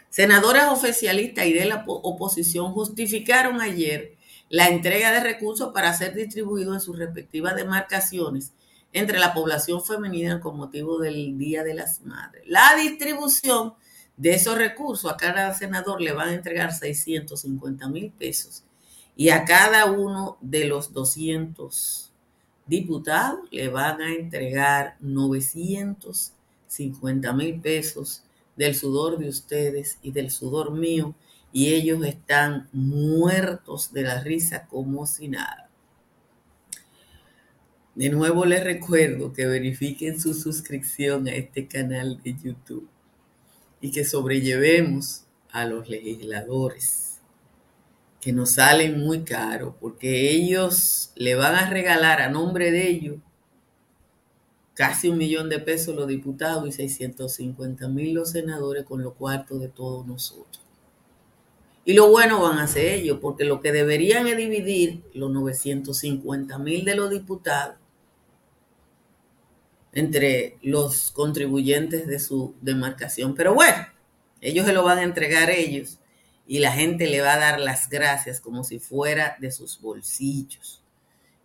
senadores 0.09 0.64
oficialistas 0.64 1.47
y 1.47 1.52
de 1.52 1.64
la 1.64 1.85
oposición 1.87 2.73
justificaron 2.73 3.61
ayer 3.61 4.16
la 4.49 4.68
entrega 4.68 5.12
de 5.12 5.20
recursos 5.20 5.73
para 5.73 5.94
ser 5.94 6.14
distribuidos 6.14 6.75
en 6.75 6.80
sus 6.80 6.99
respectivas 6.99 7.54
demarcaciones 7.54 8.52
entre 8.92 9.18
la 9.18 9.32
población 9.32 9.82
femenina 9.82 10.40
con 10.40 10.56
motivo 10.56 10.99
del 10.99 11.38
Día 11.38 11.62
de 11.62 11.75
las 11.75 12.02
Madres. 12.02 12.42
La 12.47 12.75
distribución 12.76 13.75
de 14.16 14.35
esos 14.35 14.59
recursos 14.59 15.11
a 15.11 15.16
cada 15.16 15.54
senador 15.54 16.00
le 16.00 16.12
van 16.12 16.28
a 16.30 16.35
entregar 16.35 16.75
650 16.75 17.88
mil 17.88 18.11
pesos 18.11 18.64
y 19.16 19.30
a 19.30 19.44
cada 19.44 19.87
uno 19.87 20.37
de 20.40 20.64
los 20.64 20.92
200 20.92 22.12
diputados 22.66 23.40
le 23.50 23.68
van 23.68 24.00
a 24.00 24.12
entregar 24.12 24.97
900 25.00 26.32
50 26.71 27.33
mil 27.33 27.61
pesos 27.61 28.23
del 28.57 28.77
sudor 28.77 29.19
de 29.19 29.29
ustedes 29.29 29.99
y 30.03 30.12
del 30.12 30.31
sudor 30.31 30.71
mío 30.71 31.15
y 31.53 31.75
ellos 31.75 32.05
están 32.05 32.69
muertos 32.73 33.93
de 33.93 34.03
la 34.03 34.23
risa 34.23 34.67
como 34.69 35.05
si 35.05 35.27
nada. 35.29 35.69
De 37.97 38.09
nuevo 38.09 38.45
les 38.45 38.62
recuerdo 38.62 39.33
que 39.33 39.47
verifiquen 39.47 40.21
su 40.21 40.33
suscripción 40.33 41.27
a 41.27 41.33
este 41.33 41.67
canal 41.67 42.23
de 42.23 42.37
YouTube 42.41 42.89
y 43.81 43.91
que 43.91 44.05
sobrellevemos 44.05 45.25
a 45.50 45.65
los 45.65 45.89
legisladores 45.89 47.19
que 48.21 48.33
nos 48.33 48.53
salen 48.53 49.00
muy 49.00 49.25
caro 49.25 49.77
porque 49.81 50.31
ellos 50.31 51.11
le 51.17 51.35
van 51.35 51.57
a 51.57 51.69
regalar 51.69 52.21
a 52.21 52.29
nombre 52.29 52.71
de 52.71 52.89
ellos 52.89 53.17
casi 54.81 55.11
un 55.11 55.19
millón 55.19 55.51
de 55.51 55.59
pesos 55.59 55.95
los 55.95 56.09
diputados 56.09 56.67
y 56.67 56.73
650 56.73 57.87
mil 57.89 58.15
los 58.15 58.31
senadores 58.31 58.85
con 58.85 59.03
lo 59.03 59.13
cuarto 59.13 59.59
de 59.59 59.69
todos 59.69 60.07
nosotros. 60.07 60.65
Y 61.85 61.93
lo 61.93 62.09
bueno 62.09 62.41
van 62.41 62.59
a 62.59 62.67
ser 62.67 62.87
ellos, 62.87 63.19
porque 63.21 63.45
lo 63.45 63.61
que 63.61 63.73
deberían 63.73 64.27
es 64.27 64.39
dividir 64.39 65.03
los 65.13 65.31
950 65.33 66.59
mil 66.61 66.87
de 66.87 66.95
los 66.95 67.11
diputados 67.11 67.77
entre 69.93 70.57
los 70.63 71.11
contribuyentes 71.11 72.07
de 72.07 72.19
su 72.19 72.55
demarcación. 72.63 73.35
Pero 73.35 73.53
bueno, 73.53 73.87
ellos 74.41 74.65
se 74.65 74.73
lo 74.73 74.83
van 74.83 74.97
a 74.97 75.03
entregar 75.03 75.51
ellos 75.51 75.99
y 76.47 76.61
la 76.61 76.73
gente 76.73 77.07
le 77.07 77.21
va 77.21 77.35
a 77.35 77.39
dar 77.39 77.61
las 77.61 77.91
gracias 77.91 78.41
como 78.41 78.65
si 78.65 78.79
fuera 78.79 79.37
de 79.41 79.51
sus 79.51 79.79
bolsillos. 79.79 80.80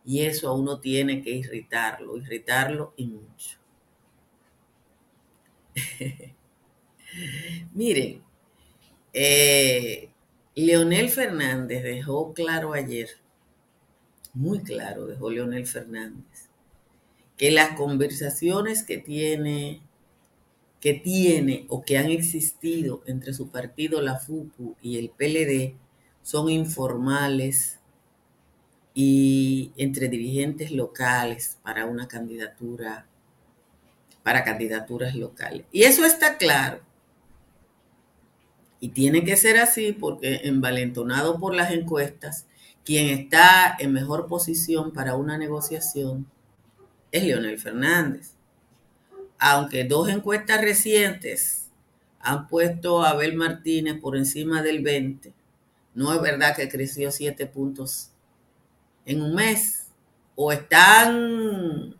Y 0.05 0.21
eso 0.21 0.47
a 0.47 0.53
uno 0.53 0.79
tiene 0.79 1.21
que 1.21 1.31
irritarlo, 1.31 2.17
irritarlo 2.17 2.93
y 2.95 3.07
mucho. 3.07 3.57
Miren, 7.73 8.23
eh, 9.13 10.09
Leonel 10.55 11.09
Fernández 11.09 11.83
dejó 11.83 12.33
claro 12.33 12.73
ayer, 12.73 13.09
muy 14.33 14.59
claro 14.59 15.05
dejó 15.05 15.29
Leonel 15.29 15.65
Fernández, 15.65 16.49
que 17.37 17.51
las 17.51 17.77
conversaciones 17.77 18.83
que 18.83 18.97
tiene, 18.97 19.81
que 20.79 20.93
tiene 20.93 21.65
o 21.69 21.83
que 21.83 21.97
han 21.97 22.09
existido 22.09 23.03
entre 23.05 23.33
su 23.33 23.49
partido, 23.49 24.01
la 24.01 24.19
FUPU 24.19 24.75
y 24.81 24.97
el 24.97 25.09
PLD, 25.09 25.75
son 26.21 26.49
informales, 26.49 27.79
y 28.97 29.73
entre 29.75 30.07
dirigentes 30.07 30.71
locales 30.71 31.57
para 31.61 31.85
una 31.85 32.07
candidatura, 32.07 33.05
para 34.23 34.45
candidaturas 34.45 35.15
locales. 35.15 35.65
Y 35.73 35.83
eso 35.83 36.05
está 36.05 36.37
claro. 36.37 36.79
Y 38.79 38.89
tiene 38.89 39.25
que 39.25 39.35
ser 39.35 39.57
así 39.57 39.91
porque 39.91 40.41
envalentonado 40.45 41.37
por 41.39 41.53
las 41.53 41.71
encuestas, 41.71 42.45
quien 42.85 43.07
está 43.07 43.75
en 43.79 43.91
mejor 43.91 44.27
posición 44.27 44.93
para 44.93 45.15
una 45.15 45.37
negociación 45.37 46.25
es 47.11 47.25
Leonel 47.25 47.59
Fernández. 47.59 48.31
Aunque 49.37 49.83
dos 49.83 50.07
encuestas 50.07 50.61
recientes 50.61 51.69
han 52.19 52.47
puesto 52.47 53.03
a 53.03 53.09
Abel 53.09 53.35
Martínez 53.35 53.99
por 53.99 54.15
encima 54.15 54.61
del 54.61 54.81
20, 54.81 55.33
no 55.95 56.13
es 56.13 56.21
verdad 56.21 56.55
que 56.55 56.69
creció 56.69 57.11
7 57.11 57.45
puntos 57.47 58.11
en 59.05 59.21
un 59.21 59.35
mes 59.35 59.91
o 60.35 60.51
están 60.51 61.95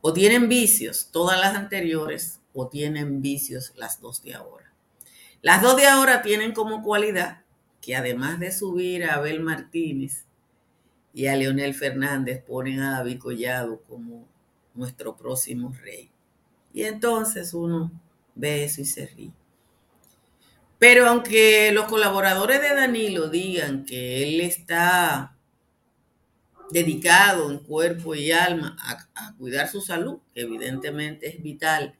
o 0.00 0.12
tienen 0.12 0.48
vicios 0.48 1.08
todas 1.10 1.40
las 1.40 1.56
anteriores 1.56 2.40
o 2.52 2.68
tienen 2.68 3.22
vicios 3.22 3.72
las 3.76 4.00
dos 4.00 4.22
de 4.22 4.34
ahora. 4.34 4.72
Las 5.42 5.62
dos 5.62 5.76
de 5.76 5.86
ahora 5.86 6.22
tienen 6.22 6.52
como 6.52 6.82
cualidad 6.82 7.42
que 7.80 7.96
además 7.96 8.40
de 8.40 8.50
subir 8.50 9.04
a 9.04 9.16
Abel 9.16 9.40
Martínez 9.40 10.24
y 11.12 11.26
a 11.26 11.36
Leonel 11.36 11.74
Fernández, 11.74 12.42
ponen 12.42 12.80
a 12.80 12.92
David 12.98 13.18
Collado 13.18 13.82
como 13.82 14.26
nuestro 14.74 15.16
próximo 15.16 15.72
rey. 15.82 16.10
Y 16.72 16.84
entonces 16.84 17.54
uno 17.54 17.92
ve 18.34 18.64
eso 18.64 18.80
y 18.80 18.84
se 18.84 19.06
ríe. 19.06 19.32
Pero 20.78 21.06
aunque 21.08 21.70
los 21.72 21.84
colaboradores 21.84 22.60
de 22.60 22.74
Danilo 22.74 23.28
digan 23.28 23.84
que 23.84 24.22
él 24.22 24.40
está 24.40 25.33
dedicado 26.70 27.50
en 27.50 27.58
cuerpo 27.58 28.14
y 28.14 28.32
alma 28.32 28.76
a, 29.14 29.34
cuidar 29.36 29.68
su 29.68 29.80
salud, 29.80 30.18
que 30.34 30.42
evidentemente 30.42 31.28
es 31.28 31.42
vital, 31.42 31.94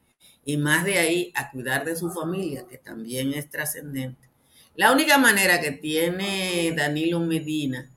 y 0.45 0.57
más 0.57 0.85
de 0.85 0.99
ahí 0.99 1.33
a 1.35 1.51
cuidar 1.51 1.85
de 1.85 1.97
su 1.97 2.11
familia, 2.11 2.67
que 2.69 2.79
también 2.79 3.33
es 3.33 3.49
trascendente. 3.49 4.29
La 4.77 4.93
única 4.93 5.19
manera 5.19 5.61
que 5.61 5.71
tiene 5.71 6.73
Danilo 6.77 7.21
Medina 7.21 7.91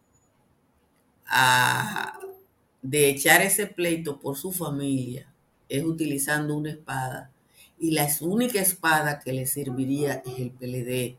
de 2.82 3.10
echar 3.10 3.42
ese 3.42 3.68
pleito 3.68 4.20
por 4.20 4.38
su 4.38 4.52
familia 4.52 5.34
es 5.68 5.84
utilizando 5.84 6.56
una 6.56 6.72
espada. 6.72 7.32
Y 7.80 7.92
la 7.92 8.08
única 8.22 8.62
espada 8.62 9.20
que 9.20 9.34
le 9.34 9.46
serviría 9.46 10.24
es 10.26 10.40
el 10.40 10.52
PLD. 10.52 11.18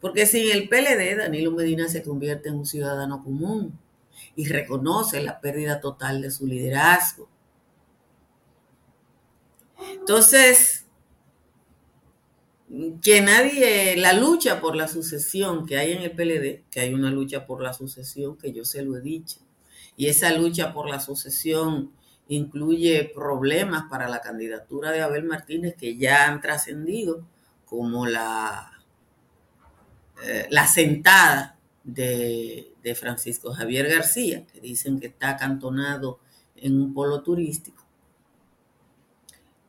Porque 0.00 0.26
sin 0.26 0.50
el 0.50 0.68
PLD, 0.68 1.16
Danilo 1.16 1.52
Medina 1.52 1.88
se 1.88 2.02
convierte 2.02 2.48
en 2.48 2.56
un 2.56 2.66
ciudadano 2.66 3.22
común 3.24 3.78
y 4.36 4.46
reconoce 4.48 5.22
la 5.22 5.40
pérdida 5.40 5.80
total 5.80 6.22
de 6.22 6.30
su 6.30 6.46
liderazgo. 6.46 7.28
Entonces, 9.98 10.84
que 13.02 13.20
nadie, 13.20 13.96
la 13.96 14.12
lucha 14.12 14.60
por 14.60 14.74
la 14.76 14.88
sucesión 14.88 15.66
que 15.66 15.78
hay 15.78 15.92
en 15.92 16.02
el 16.02 16.12
PLD, 16.12 16.64
que 16.70 16.80
hay 16.80 16.94
una 16.94 17.10
lucha 17.10 17.46
por 17.46 17.62
la 17.62 17.72
sucesión, 17.72 18.36
que 18.36 18.52
yo 18.52 18.64
se 18.64 18.82
lo 18.82 18.96
he 18.96 19.00
dicho, 19.00 19.38
y 19.96 20.08
esa 20.08 20.32
lucha 20.32 20.72
por 20.72 20.88
la 20.88 21.00
sucesión 21.00 21.92
incluye 22.28 23.10
problemas 23.14 23.84
para 23.88 24.08
la 24.08 24.20
candidatura 24.20 24.90
de 24.90 25.00
Abel 25.00 25.24
Martínez 25.24 25.76
que 25.76 25.96
ya 25.96 26.26
han 26.26 26.40
trascendido, 26.40 27.24
como 27.64 28.06
la, 28.06 28.72
eh, 30.22 30.46
la 30.50 30.66
sentada 30.66 31.55
de, 31.86 32.72
Francisco 32.94 33.52
Javier 33.52 33.88
García, 33.88 34.44
que 34.46 34.60
dicen 34.60 35.00
que 35.00 35.06
está 35.06 35.30
acantonado 35.30 36.20
en 36.56 36.80
un 36.80 36.92
polo 36.92 37.22
turístico. 37.22 37.84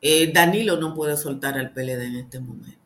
Eh, 0.02 0.32
Danilo 0.32 0.78
no 0.78 0.94
puede 0.94 1.18
soltar 1.18 1.58
al 1.58 1.72
PLD 1.72 2.04
en 2.04 2.16
este 2.18 2.40
momento 2.40 2.78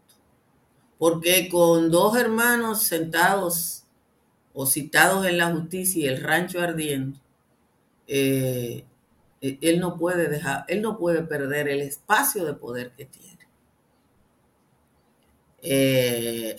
porque 1.02 1.50
con 1.50 1.90
dos 1.90 2.16
hermanos 2.16 2.84
sentados 2.84 3.86
o 4.54 4.68
citados 4.68 5.26
en 5.26 5.40
la 5.40 5.52
justicia 5.52 6.04
y 6.04 6.08
el 6.08 6.22
rancho 6.22 6.62
ardiendo, 6.62 7.20
eh, 8.06 8.86
eh, 9.42 9.58
él 9.62 9.80
no 9.80 9.98
puede 9.98 10.28
dejar, 10.28 10.64
él 10.68 10.84
no 10.84 11.00
puede 11.00 11.24
perder 11.24 11.70
el 11.70 11.82
espacio 11.82 12.46
de 12.46 12.54
poder 12.54 12.92
que 12.92 13.06
tiene. 13.06 13.48
Eh, 15.64 16.56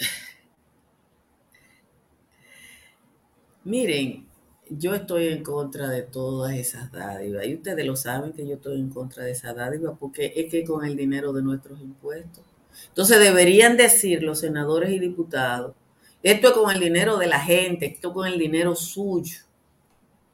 miren, 3.64 4.26
yo 4.70 4.94
estoy 4.94 5.28
en 5.28 5.42
contra 5.42 5.88
de 5.88 6.02
todas 6.02 6.54
esas 6.54 6.90
dádivas 6.92 7.46
y 7.46 7.54
ustedes 7.54 7.84
lo 7.86 7.96
saben 7.96 8.32
que 8.32 8.46
yo 8.46 8.54
estoy 8.54 8.78
en 8.80 8.90
contra 8.90 9.24
de 9.24 9.32
esas 9.32 9.54
dádivas 9.54 9.94
porque 9.98 10.32
es 10.36 10.50
que 10.50 10.64
con 10.64 10.84
el 10.84 10.96
dinero 10.96 11.32
de 11.32 11.42
nuestros 11.42 11.80
impuestos 11.80 12.44
entonces 12.88 13.18
deberían 13.20 13.76
decir 13.76 14.22
los 14.22 14.40
senadores 14.40 14.90
y 14.90 14.98
diputados, 14.98 15.74
esto 16.22 16.48
es 16.48 16.54
con 16.54 16.70
el 16.70 16.80
dinero 16.80 17.16
de 17.16 17.26
la 17.26 17.40
gente, 17.40 17.86
esto 17.86 18.08
es 18.08 18.14
con 18.14 18.26
el 18.26 18.38
dinero 18.38 18.74
suyo. 18.74 19.40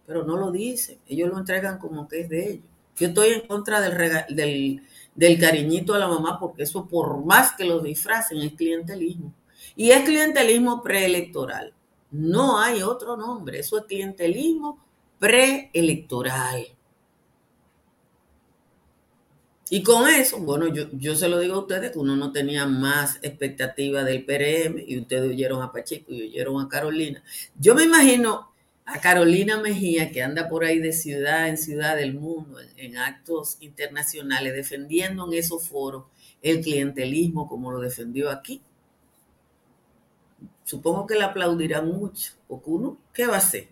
Pero 0.07 0.25
no 0.25 0.37
lo 0.37 0.51
dicen, 0.51 0.99
ellos 1.07 1.29
lo 1.29 1.39
entregan 1.39 1.79
como 1.79 2.09
que 2.09 2.21
es 2.21 2.29
de 2.29 2.51
ellos. 2.51 2.65
Yo 2.97 3.09
estoy 3.09 3.29
en 3.31 3.47
contra 3.47 3.81
del, 3.81 4.83
del, 5.15 5.41
cariñito 5.41 5.95
a 5.95 5.99
la 5.99 6.09
mamá 6.09 6.41
porque 6.41 6.65
eso 6.65 6.89
por 6.89 7.25
más 7.25 7.53
que 7.53 7.65
lo 7.65 7.81
disfracen 7.81 8.39
es 8.39 8.55
clientelismo. 8.55 9.33
Y 9.77 9.91
es 9.91 10.03
clientelismo 10.05 10.83
preelectoral. 10.83 11.73
No 12.11 12.59
hay 12.59 12.83
otro 12.83 13.17
nombre, 13.17 13.59
eso 13.59 13.79
es 13.79 13.85
clientelismo 13.85 14.85
preelectoral. 15.19 16.67
Y 19.71 19.83
con 19.83 20.09
eso, 20.09 20.39
bueno, 20.39 20.69
yo, 20.69 20.85
yo 20.93 21.15
se 21.15 21.29
lo 21.29 21.39
digo 21.39 21.57
a 21.57 21.59
ustedes 21.61 21.93
que 21.93 21.99
uno 21.99 22.17
no 22.17 22.33
tenía 22.33 22.67
más 22.67 23.19
expectativa 23.21 24.03
del 24.03 24.25
PRM 24.25 24.83
y 24.87 24.99
ustedes 24.99 25.31
oyeron 25.31 25.63
a 25.63 25.71
Pacheco 25.73 26.13
y 26.13 26.23
oyeron 26.23 26.61
a 26.65 26.69
Carolina. 26.69 27.23
Yo 27.59 27.75
me 27.75 27.85
imagino 27.85 28.49
a 28.87 29.01
Carolina 29.01 29.61
Mejía 29.61 30.11
que 30.11 30.23
anda 30.23 30.49
por 30.49 30.65
ahí 30.65 30.79
de 30.79 30.95
ciudad 30.95 31.49
en 31.49 31.59
ciudad 31.59 31.97
del 31.97 32.15
mundo, 32.15 32.59
en, 32.79 32.97
actos 32.97 33.59
internacionales, 33.61 34.55
defendiendo 34.55 35.27
en 35.27 35.35
esos 35.39 35.69
foros 35.69 36.05
el 36.41 36.63
clientelismo 36.63 37.47
como 37.47 37.71
lo 37.71 37.81
defendió 37.81 38.31
aquí. 38.31 38.63
Supongo 40.69 41.07
que 41.07 41.15
le 41.15 41.25
aplaudirán 41.25 41.89
mucho, 41.89 42.33
porque 42.47 42.69
uno, 42.69 42.99
¿qué 43.15 43.27
va 43.27 43.37
a 43.37 43.39
hacer? 43.39 43.69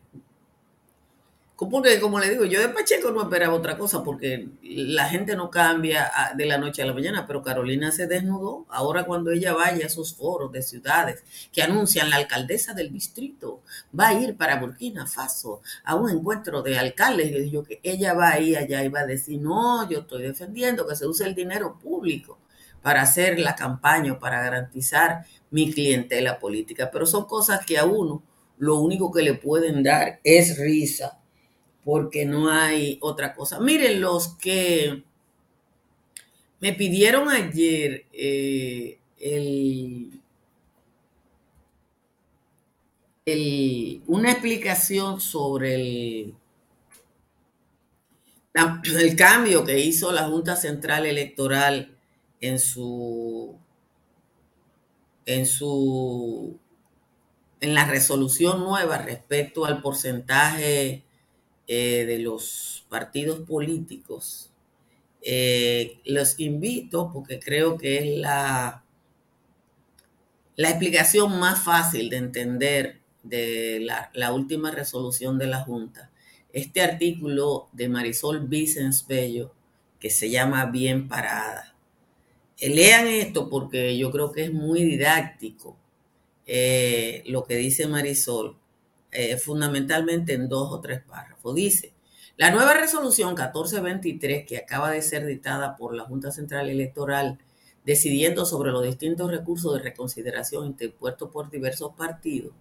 Porque, 1.58 2.00
como 2.00 2.18
le 2.18 2.30
digo, 2.30 2.46
yo 2.46 2.58
de 2.58 2.70
Pacheco 2.70 3.10
no 3.10 3.20
esperaba 3.20 3.52
otra 3.52 3.76
cosa 3.76 4.02
porque 4.02 4.48
la 4.62 5.06
gente 5.06 5.36
no 5.36 5.50
cambia 5.50 6.10
de 6.34 6.46
la 6.46 6.56
noche 6.56 6.80
a 6.80 6.86
la 6.86 6.94
mañana, 6.94 7.26
pero 7.26 7.42
Carolina 7.42 7.92
se 7.92 8.06
desnudó. 8.06 8.64
Ahora 8.70 9.04
cuando 9.04 9.30
ella 9.30 9.52
vaya 9.52 9.84
a 9.84 9.88
esos 9.88 10.14
foros 10.14 10.50
de 10.52 10.62
ciudades 10.62 11.22
que 11.52 11.62
anuncian 11.62 12.08
la 12.08 12.16
alcaldesa 12.16 12.72
del 12.72 12.90
distrito 12.90 13.60
va 13.98 14.08
a 14.08 14.14
ir 14.14 14.34
para 14.34 14.58
Burkina 14.58 15.06
Faso 15.06 15.60
a 15.84 15.96
un 15.96 16.08
encuentro 16.08 16.62
de 16.62 16.78
alcaldes, 16.78 17.30
y 17.46 17.50
yo 17.50 17.62
que 17.62 17.78
ella 17.82 18.14
va 18.14 18.30
a 18.30 18.40
ir 18.40 18.56
allá 18.56 18.82
y 18.82 18.88
va 18.88 19.00
a 19.00 19.06
decir, 19.06 19.38
no, 19.38 19.86
yo 19.90 19.98
estoy 19.98 20.22
defendiendo 20.22 20.86
que 20.86 20.96
se 20.96 21.06
use 21.06 21.24
el 21.24 21.34
dinero 21.34 21.78
público 21.78 22.38
para 22.86 23.02
hacer 23.02 23.40
la 23.40 23.56
campaña 23.56 24.16
para 24.20 24.40
garantizar 24.40 25.26
mi 25.50 25.72
clientela 25.72 26.38
política. 26.38 26.88
Pero 26.92 27.04
son 27.04 27.24
cosas 27.24 27.66
que 27.66 27.78
a 27.78 27.84
uno 27.84 28.22
lo 28.58 28.78
único 28.78 29.10
que 29.10 29.22
le 29.22 29.34
pueden 29.34 29.82
dar 29.82 30.20
es 30.22 30.56
risa 30.56 31.18
porque 31.84 32.24
no 32.24 32.48
hay 32.48 33.00
otra 33.02 33.34
cosa. 33.34 33.58
Miren, 33.58 34.00
los 34.00 34.36
que 34.36 35.02
me 36.60 36.74
pidieron 36.74 37.28
ayer 37.28 38.06
eh, 38.12 39.00
una 44.06 44.30
explicación 44.30 45.20
sobre 45.20 45.74
el, 45.74 46.34
el 48.54 49.16
cambio 49.16 49.64
que 49.64 49.80
hizo 49.80 50.12
la 50.12 50.28
Junta 50.28 50.54
Central 50.54 51.04
Electoral 51.04 51.95
en 52.40 52.58
su 52.58 53.58
en 55.26 55.46
su 55.46 56.58
en 57.60 57.74
la 57.74 57.86
resolución 57.86 58.60
nueva 58.60 58.98
respecto 58.98 59.64
al 59.64 59.80
porcentaje 59.82 61.04
eh, 61.66 62.04
de 62.06 62.18
los 62.18 62.86
partidos 62.88 63.40
políticos, 63.40 64.52
eh, 65.22 65.98
los 66.04 66.38
invito 66.38 67.10
porque 67.12 67.40
creo 67.40 67.76
que 67.76 67.98
es 67.98 68.18
la, 68.18 68.84
la 70.54 70.70
explicación 70.70 71.38
más 71.38 71.64
fácil 71.64 72.10
de 72.10 72.16
entender 72.18 73.00
de 73.22 73.80
la, 73.80 74.32
última 74.32 74.70
resolución 74.70 75.38
de 75.38 75.46
la 75.46 75.62
Junta. 75.62 76.10
Este 76.52 76.80
artículo 76.80 77.68
de 77.72 77.88
Marisol 77.88 78.46
Vicens 78.46 79.06
Bello, 79.06 79.52
que 79.98 80.10
se 80.10 80.30
llama 80.30 80.66
Bien 80.66 81.08
Parada. 81.08 81.75
Eh, 82.58 82.70
lean 82.70 83.06
esto 83.06 83.48
porque 83.48 83.96
yo 83.98 84.10
creo 84.10 84.32
que 84.32 84.44
es 84.44 84.52
muy 84.52 84.82
didáctico 84.84 85.76
lo 87.26 87.44
que 87.44 87.56
dice 87.56 87.88
Marisol 87.88 88.56
eh, 89.18 89.38
fundamentalmente 89.38 90.34
en 90.34 90.46
dos 90.46 90.70
o 90.70 90.80
tres 90.80 91.00
párrafos. 91.02 91.54
Dice, 91.54 91.94
la 92.36 92.50
nueva 92.50 92.74
resolución 92.74 93.30
1423 93.30 94.44
que 94.46 94.58
acaba 94.58 94.90
de 94.90 95.00
ser 95.00 95.24
dictada 95.24 95.74
por 95.76 95.94
la 95.94 96.04
Junta 96.04 96.30
Central 96.30 96.68
Electoral 96.68 97.38
decidiendo 97.86 98.44
sobre 98.44 98.72
los 98.72 98.84
distintos 98.84 99.30
recursos 99.30 99.72
de 99.72 99.80
reconsideración 99.80 100.66
interpuestos 100.66 101.30
por 101.30 101.50
diversos 101.50 101.92
partidos, 101.96 102.52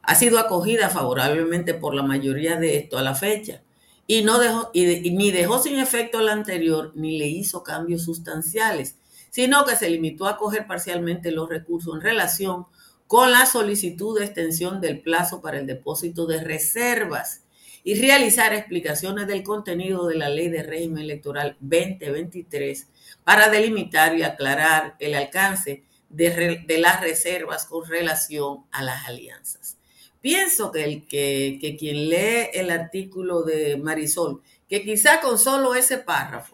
ha 0.00 0.14
sido 0.14 0.38
acogida 0.38 0.88
favorablemente 0.88 1.74
por 1.74 1.94
la 1.94 2.02
mayoría 2.02 2.56
de 2.56 2.78
esto 2.78 2.96
a 2.96 3.02
la 3.02 3.14
fecha 3.14 3.62
y, 4.06 4.22
no 4.22 4.38
dejó, 4.38 4.70
y 4.72 5.10
ni 5.10 5.32
dejó 5.32 5.58
sin 5.58 5.78
efecto 5.78 6.20
la 6.20 6.32
anterior 6.32 6.92
ni 6.94 7.18
le 7.18 7.26
hizo 7.26 7.62
cambios 7.62 8.04
sustanciales, 8.04 8.96
sino 9.34 9.64
que 9.64 9.74
se 9.74 9.90
limitó 9.90 10.26
a 10.26 10.34
acoger 10.34 10.64
parcialmente 10.68 11.32
los 11.32 11.48
recursos 11.48 11.92
en 11.96 12.02
relación 12.02 12.66
con 13.08 13.32
la 13.32 13.46
solicitud 13.46 14.16
de 14.16 14.26
extensión 14.26 14.80
del 14.80 15.00
plazo 15.00 15.42
para 15.42 15.58
el 15.58 15.66
depósito 15.66 16.26
de 16.26 16.40
reservas 16.40 17.42
y 17.82 17.96
realizar 17.96 18.54
explicaciones 18.54 19.26
del 19.26 19.42
contenido 19.42 20.06
de 20.06 20.14
la 20.14 20.28
Ley 20.28 20.50
de 20.50 20.62
Régimen 20.62 21.02
Electoral 21.02 21.56
2023 21.58 22.86
para 23.24 23.48
delimitar 23.48 24.16
y 24.16 24.22
aclarar 24.22 24.94
el 25.00 25.16
alcance 25.16 25.82
de, 26.10 26.64
las 26.78 27.00
reservas 27.00 27.66
con 27.66 27.88
relación 27.88 28.58
a 28.70 28.84
las 28.84 29.08
alianzas. 29.08 29.78
Pienso 30.20 30.70
que, 30.70 30.84
el, 30.84 31.08
que, 31.08 31.76
quien 31.76 32.08
lee 32.08 32.50
el 32.52 32.70
artículo 32.70 33.42
de 33.42 33.78
Marisol, 33.78 34.42
que 34.68 34.84
quizá 34.84 35.20
con 35.20 35.40
solo 35.40 35.74
ese 35.74 35.98
párrafo, 35.98 36.53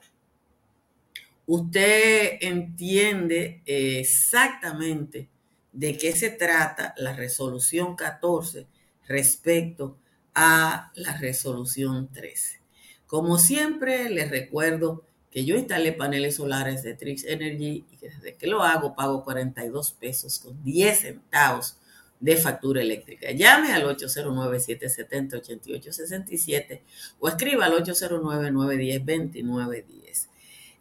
usted 1.51 2.39
entiende 2.43 3.63
exactamente 3.67 5.29
de 5.73 5.99
qué 5.99 6.13
se 6.13 6.31
trata 6.31 6.95
la 6.97 7.13
resolución 7.13 7.97
14 7.97 8.69
respecto 9.09 9.99
a 10.33 10.93
la 10.95 11.17
resolución 11.17 12.09
13. 12.13 12.61
Como 13.05 13.37
siempre, 13.37 14.11
les 14.11 14.31
recuerdo 14.31 15.05
que 15.33 15.45
yo 15.45 15.57
instalé 15.57 15.93
paneles 15.93 16.37
solares 16.37 16.85
de 16.85 16.95
Trix 16.95 17.25
Energy 17.25 17.85
y 17.91 17.97
que 17.97 18.11
desde 18.11 18.37
que 18.37 18.47
lo 18.47 18.63
hago 18.63 18.95
pago 18.95 19.25
42 19.25 19.91
pesos 19.95 20.39
con 20.39 20.63
10 20.63 21.01
centavos 21.01 21.79
de 22.21 22.37
factura 22.37 22.81
eléctrica. 22.81 23.33
Llame 23.33 23.73
al 23.73 23.83
809-770-8867 23.97 26.81
o 27.19 27.27
escriba 27.27 27.67
al 27.67 27.73
809-910-2910. 27.73 30.30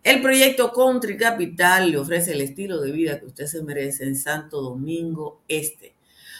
El 0.01 0.21
proyecto 0.21 0.71
Country 0.71 1.17
Capital 1.17 1.91
le 1.91 1.97
ofrece 1.97 2.31
el 2.31 2.39
estilo 2.39 2.79
de 2.79 2.93
vida 2.93 3.19
que 3.19 3.25
usted 3.25 3.47
se 3.47 3.61
merece 3.63 4.05
en 4.05 4.15
Santo 4.15 4.61
Domingo 4.61 5.41
Este. 5.49 5.93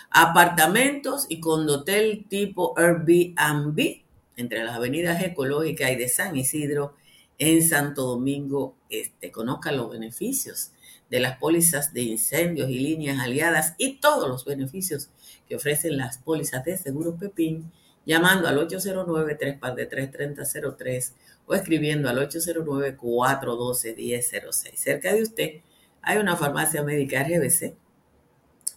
Apartamentos 0.10 1.26
y 1.28 1.42
condotel 1.42 2.26
tipo 2.30 2.74
Airbnb 2.78 4.02
entre 4.38 4.64
las 4.64 4.78
avenidas 4.78 5.22
ecológicas 5.22 5.92
y 5.92 5.96
de 5.98 6.08
San 6.08 6.38
Isidro 6.38 6.96
en 7.38 7.62
Santo 7.62 8.04
Domingo 8.04 8.78
Este. 8.90 9.30
Conozca 9.30 9.74
los 9.74 9.92
beneficios 9.92 10.72
de 11.10 11.20
las 11.20 11.38
pólizas 11.38 11.92
de 11.94 12.04
incendios 12.04 12.70
y 12.70 12.80
líneas 12.80 13.20
aliadas 13.20 13.76
y 13.78 14.00
todos 14.00 14.30
los 14.30 14.46
beneficios 14.46 15.10
que 15.50 15.58
ofrecen 15.58 15.98
las 15.98 16.18
pólizas 16.20 16.64
de 16.64 16.78
seguro 16.78 17.18
Pepín 17.18 17.70
llamando 18.06 18.48
al 18.48 18.58
809-3 18.68 19.60
o 21.50 21.56
escribiendo 21.56 22.08
al 22.10 22.20
809-412-1006. 22.30 24.76
Cerca 24.76 25.14
de 25.14 25.24
usted 25.24 25.62
hay 26.02 26.18
una 26.20 26.38
farmacia 26.38 26.84
médica 26.84 27.24
RBC 27.24 27.76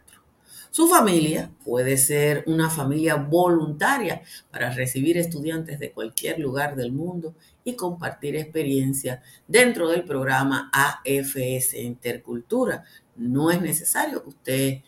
Su 0.72 0.88
familia 0.88 1.52
puede 1.66 1.98
ser 1.98 2.44
una 2.46 2.70
familia 2.70 3.16
voluntaria 3.16 4.22
para 4.52 4.70
recibir 4.70 5.18
estudiantes 5.18 5.80
de 5.80 5.92
cualquier 5.92 6.40
lugar 6.40 6.76
del 6.76 6.92
mundo 6.92 7.34
y 7.64 7.76
compartir 7.76 8.36
experiencia 8.36 9.24
dentro 9.48 9.90
del 9.90 10.04
programa 10.04 10.70
AFS 10.72 11.74
Intercultura. 11.74 12.84
No 13.16 13.50
es 13.50 13.62
necesario 13.62 14.22
que 14.22 14.30
usted 14.30 14.82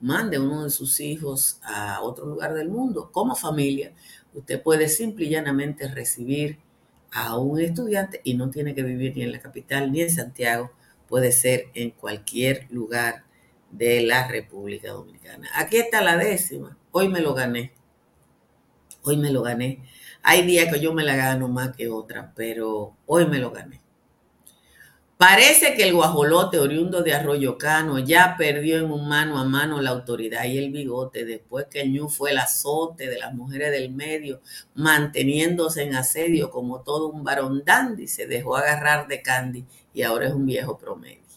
mande 0.00 0.40
uno 0.40 0.64
de 0.64 0.70
sus 0.70 0.98
hijos 0.98 1.60
a 1.62 2.02
otro 2.02 2.26
lugar 2.26 2.54
del 2.54 2.68
mundo. 2.68 3.10
Como 3.12 3.36
familia, 3.36 3.92
usted 4.34 4.60
puede 4.60 4.88
simple 4.88 5.26
y 5.26 5.30
llanamente 5.30 5.86
recibir 5.86 6.58
a 7.12 7.38
un 7.38 7.60
estudiante 7.60 8.20
y 8.24 8.34
no 8.34 8.50
tiene 8.50 8.74
que 8.74 8.82
vivir 8.82 9.16
ni 9.16 9.22
en 9.22 9.32
la 9.32 9.40
capital 9.40 9.92
ni 9.92 10.02
en 10.02 10.10
Santiago, 10.10 10.72
puede 11.08 11.30
ser 11.30 11.66
en 11.74 11.90
cualquier 11.90 12.66
lugar 12.70 13.24
de 13.70 14.02
la 14.02 14.28
República 14.28 14.92
Dominicana. 14.92 15.48
Aquí 15.54 15.76
está 15.76 16.00
la 16.02 16.16
décima. 16.16 16.76
Hoy 16.90 17.08
me 17.08 17.20
lo 17.20 17.34
gané. 17.34 17.72
Hoy 19.02 19.16
me 19.16 19.30
lo 19.30 19.42
gané. 19.42 19.82
Hay 20.22 20.42
días 20.42 20.72
que 20.72 20.80
yo 20.80 20.92
me 20.92 21.04
la 21.04 21.16
gano 21.16 21.48
más 21.48 21.76
que 21.76 21.88
otra, 21.88 22.32
pero 22.34 22.96
hoy 23.06 23.26
me 23.26 23.38
lo 23.38 23.50
gané. 23.50 23.80
Parece 25.16 25.74
que 25.74 25.82
el 25.82 25.94
guajolote 25.94 26.60
oriundo 26.60 27.02
de 27.02 27.12
Arroyo 27.12 27.58
Cano 27.58 27.98
ya 27.98 28.36
perdió 28.38 28.78
en 28.78 28.92
un 28.92 29.08
mano 29.08 29.38
a 29.38 29.44
mano 29.44 29.80
la 29.80 29.90
autoridad 29.90 30.44
y 30.44 30.58
el 30.58 30.70
bigote 30.70 31.24
después 31.24 31.66
que 31.68 31.80
el 31.80 31.92
ñu 31.92 32.08
fue 32.08 32.30
el 32.30 32.38
azote 32.38 33.08
de 33.08 33.18
las 33.18 33.34
mujeres 33.34 33.72
del 33.72 33.90
medio, 33.90 34.40
manteniéndose 34.74 35.82
en 35.82 35.96
asedio 35.96 36.50
como 36.50 36.82
todo 36.82 37.08
un 37.08 37.24
varón 37.24 37.64
dandy, 37.64 38.06
se 38.06 38.28
dejó 38.28 38.56
agarrar 38.56 39.08
de 39.08 39.20
Candy 39.20 39.64
y 39.92 40.02
ahora 40.02 40.28
es 40.28 40.34
un 40.34 40.46
viejo 40.46 40.78
promedio 40.78 41.27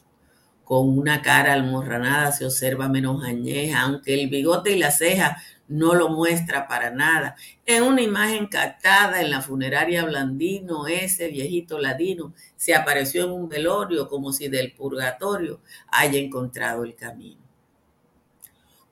con 0.72 0.98
una 0.98 1.22
cara 1.22 1.52
almorranada 1.52 2.32
se 2.32 2.46
observa 2.46 2.88
menos 2.88 3.26
añeja, 3.26 3.82
aunque 3.82 4.14
el 4.14 4.30
bigote 4.30 4.72
y 4.72 4.80
la 4.80 4.90
ceja 4.90 5.36
no 5.68 5.96
lo 5.96 6.08
muestra 6.08 6.66
para 6.70 6.92
nada. 6.92 7.36
En 7.66 7.84
una 7.84 8.02
imagen 8.02 8.48
captada 8.48 9.20
en 9.20 9.32
la 9.32 9.42
funeraria 9.42 10.06
Blandino, 10.06 10.88
ese 10.88 11.28
viejito 11.28 11.78
ladino 11.78 12.34
se 12.56 12.74
apareció 12.74 13.26
en 13.26 13.32
un 13.32 13.50
velorio 13.50 14.08
como 14.08 14.32
si 14.32 14.48
del 14.48 14.72
purgatorio 14.72 15.60
haya 15.90 16.18
encontrado 16.18 16.86
el 16.86 16.96
camino. 16.96 17.51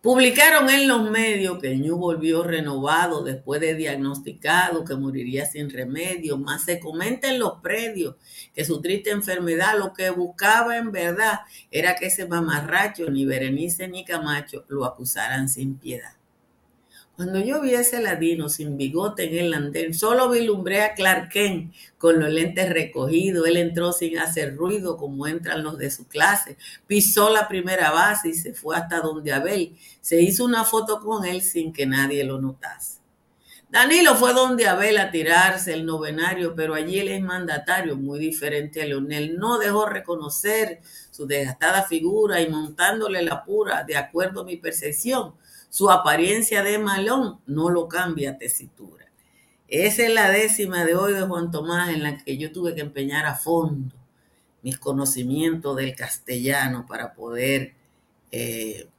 Publicaron 0.02 0.70
en 0.70 0.88
los 0.88 1.10
medios 1.12 1.60
que 1.60 1.74
el 1.74 1.82
ñu 1.82 1.98
volvió 1.98 2.42
renovado 2.42 3.22
después 3.22 3.60
de 3.60 3.76
diagnosticado 3.76 4.86
que 4.86 4.96
moriría 4.96 5.46
sin 5.46 5.70
remedio, 5.70 6.38
más 6.38 6.64
se 6.64 6.80
comenta 6.80 7.28
en 7.28 7.38
los 7.38 7.60
predios 7.62 8.16
que 8.56 8.64
su 8.64 8.80
triste 8.82 9.10
enfermedad 9.10 9.78
lo 9.78 9.92
que 9.92 10.10
buscaba 10.10 10.78
en 10.78 10.94
verdad 10.94 11.42
era 11.70 11.96
que 11.96 12.06
ese 12.06 12.26
mamarracho, 12.28 13.10
ni 13.10 13.26
Berenice 13.26 13.90
ni 13.90 14.06
Camacho, 14.06 14.64
lo 14.70 14.86
acusaran 14.86 15.50
sin 15.50 15.76
piedad. 15.78 16.19
Cuando 17.20 17.42
yo 17.42 17.60
vi 17.60 17.74
ese 17.74 18.02
ladino 18.02 18.48
sin 18.48 18.78
bigote 18.78 19.26
en 19.26 19.48
el 19.48 19.54
andén, 19.54 19.94
solo 19.94 20.30
vilumbré 20.30 20.84
a 20.84 20.94
Clark 20.94 21.28
Kent 21.28 21.76
con 21.98 22.18
los 22.18 22.32
lentes 22.32 22.70
recogidos. 22.70 23.46
Él 23.46 23.58
entró 23.58 23.92
sin 23.92 24.18
hacer 24.20 24.56
ruido 24.56 24.96
como 24.96 25.28
entran 25.28 25.62
los 25.62 25.78
de 25.78 25.92
su 25.92 26.08
clase. 26.08 26.56
Pisó 26.88 27.30
la 27.30 27.50
primera 27.50 27.92
base 27.92 28.30
y 28.30 28.36
se 28.36 28.54
fue 28.54 28.78
hasta 28.78 29.02
donde 29.02 29.34
Abel. 29.34 29.76
Se 30.00 30.22
hizo 30.22 30.46
una 30.46 30.64
foto 30.64 31.02
con 31.02 31.26
él 31.26 31.42
sin 31.42 31.74
que 31.74 31.86
nadie 31.86 32.24
lo 32.24 32.40
notase. 32.40 33.00
Danilo 33.70 34.16
fue 34.16 34.34
donde 34.34 34.70
Abel 34.70 34.98
a 34.98 35.12
tirarse 35.12 35.74
el 35.74 35.86
novenario, 35.86 36.56
pero 36.56 36.74
allí 36.74 37.00
él 37.00 37.10
es 37.10 37.22
mandatario, 37.22 37.98
muy 37.98 38.18
diferente 38.18 38.82
a 38.82 38.86
Leonel. 38.86 39.38
No 39.38 39.60
dejó 39.60 39.88
reconocer 39.88 40.80
su 41.12 41.28
desgastada 41.28 41.84
figura 41.84 42.40
y 42.40 42.48
montándole 42.48 43.22
la 43.24 43.44
pura, 43.44 43.84
de 43.84 43.98
acuerdo 43.98 44.40
a 44.40 44.46
mi 44.46 44.56
percepción 44.56 45.34
su 45.70 45.92
apariencia 45.92 46.64
de 46.64 46.80
malón 46.80 47.40
no 47.46 47.70
lo 47.70 47.88
cambia 47.88 48.38
tesitura. 48.38 49.06
Esa 49.68 50.04
es 50.04 50.14
la 50.14 50.32
décima 50.32 50.84
de 50.84 50.96
hoy 50.96 51.14
de 51.14 51.22
Juan 51.22 51.52
Tomás 51.52 51.90
en 51.90 52.02
la 52.02 52.18
que 52.18 52.38
yo 52.38 52.52
tuve 52.52 52.74
que 52.74 52.82
empeñar 52.82 53.26
a 53.26 53.36
fondo 53.36 53.96
mis 54.64 54.78
conocimientos 54.78 55.76
del 55.78 55.96
castellano 55.96 56.86
para 56.88 57.14
poder 57.14 57.76
eh, 58.32 58.90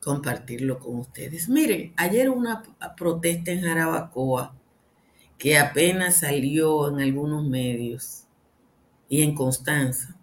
compartirlo 0.00 0.78
con 0.78 0.96
ustedes. 0.96 1.48
Miren, 1.48 1.92
ayer 1.96 2.30
una 2.30 2.62
protesta 2.96 3.52
en 3.52 3.62
Jarabacoa 3.62 4.54
que 5.36 5.58
apenas 5.58 6.20
salió 6.20 6.88
en 6.88 7.00
algunos 7.00 7.44
medios 7.44 8.24
y 9.08 9.22
en 9.22 9.34
Constanza 9.34 10.17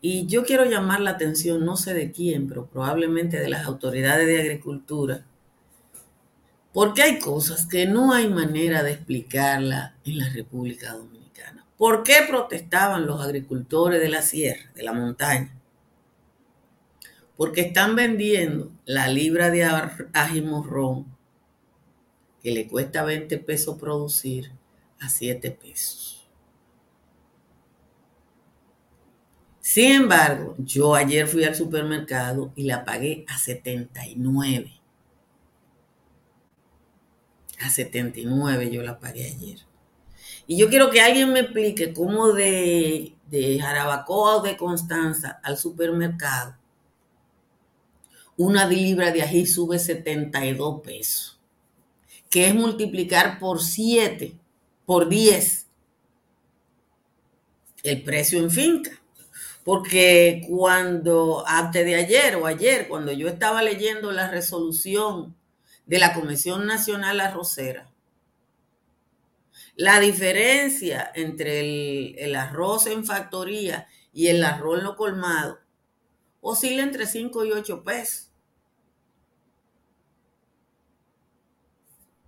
y 0.00 0.26
yo 0.26 0.44
quiero 0.44 0.64
llamar 0.64 1.00
la 1.00 1.10
atención, 1.10 1.64
no 1.64 1.76
sé 1.76 1.92
de 1.94 2.10
quién, 2.10 2.48
pero 2.48 2.66
probablemente 2.66 3.38
de 3.38 3.48
las 3.48 3.66
autoridades 3.66 4.26
de 4.26 4.40
agricultura, 4.40 5.26
porque 6.72 7.02
hay 7.02 7.18
cosas 7.18 7.66
que 7.66 7.86
no 7.86 8.12
hay 8.12 8.28
manera 8.28 8.82
de 8.82 8.92
explicarla 8.92 9.96
en 10.04 10.18
la 10.18 10.28
República 10.30 10.92
Dominicana. 10.92 11.66
¿Por 11.76 12.02
qué 12.02 12.18
protestaban 12.28 13.06
los 13.06 13.20
agricultores 13.20 14.00
de 14.00 14.08
la 14.08 14.22
sierra, 14.22 14.70
de 14.74 14.82
la 14.82 14.92
montaña? 14.92 15.52
Porque 17.36 17.62
están 17.62 17.96
vendiendo 17.96 18.70
la 18.84 19.08
libra 19.08 19.50
de 19.50 19.64
ajimorrón, 20.12 21.06
que 22.42 22.52
le 22.52 22.68
cuesta 22.68 23.02
20 23.02 23.38
pesos 23.38 23.78
producir, 23.78 24.52
a 25.00 25.08
7 25.08 25.50
pesos. 25.50 26.19
Sin 29.70 29.92
embargo, 29.92 30.56
yo 30.58 30.96
ayer 30.96 31.28
fui 31.28 31.44
al 31.44 31.54
supermercado 31.54 32.52
y 32.56 32.64
la 32.64 32.84
pagué 32.84 33.24
a 33.28 33.38
79. 33.38 34.72
A 37.60 37.70
79 37.70 38.70
yo 38.72 38.82
la 38.82 38.98
pagué 38.98 39.26
ayer. 39.26 39.60
Y 40.48 40.56
yo 40.56 40.68
quiero 40.68 40.90
que 40.90 41.00
alguien 41.00 41.32
me 41.32 41.38
explique 41.38 41.94
cómo 41.94 42.32
de, 42.32 43.14
de 43.28 43.60
Jarabacoa 43.60 44.38
o 44.38 44.42
de 44.42 44.56
Constanza 44.56 45.38
al 45.40 45.56
supermercado 45.56 46.56
una 48.36 48.66
libra 48.66 49.12
de 49.12 49.22
ají 49.22 49.46
sube 49.46 49.78
72 49.78 50.80
pesos, 50.82 51.40
que 52.28 52.48
es 52.48 52.56
multiplicar 52.56 53.38
por 53.38 53.62
7, 53.62 54.36
por 54.84 55.08
10 55.08 55.68
el 57.84 58.02
precio 58.02 58.40
en 58.40 58.50
finca. 58.50 58.99
Porque 59.64 60.46
cuando, 60.48 61.44
antes 61.46 61.84
de 61.84 61.94
ayer 61.94 62.36
o 62.36 62.46
ayer, 62.46 62.88
cuando 62.88 63.12
yo 63.12 63.28
estaba 63.28 63.62
leyendo 63.62 64.10
la 64.10 64.30
resolución 64.30 65.36
de 65.86 65.98
la 65.98 66.14
Comisión 66.14 66.66
Nacional 66.66 67.20
Arrocera, 67.20 67.90
la 69.76 70.00
diferencia 70.00 71.10
entre 71.14 72.22
el, 72.22 72.34
arroz 72.34 72.86
en 72.86 73.04
factoría 73.04 73.88
y 74.12 74.26
el 74.26 74.44
arroz 74.44 74.82
no 74.82 74.96
colmado 74.96 75.58
oscila 76.42 76.82
entre 76.82 77.06
5 77.06 77.44
y 77.44 77.52
8 77.52 77.82
pesos. 77.82 78.30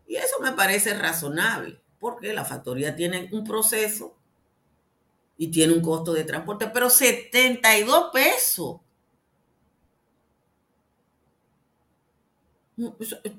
Y 0.07 0.16
eso 0.16 0.40
me 0.40 0.53
parece 0.53 0.95
razonable 0.95 1.81
porque 1.99 2.33
la 2.33 2.45
factoría 2.45 2.97
tiene 2.97 3.29
un 3.33 3.45
proceso 3.45 4.16
y 5.37 5.51
tiene 5.51 5.73
un 5.73 5.81
costo 5.81 6.12
de 6.12 6.25
transporte, 6.25 6.68
pero 6.73 6.90
72 6.90 8.11
pesos. 8.12 8.81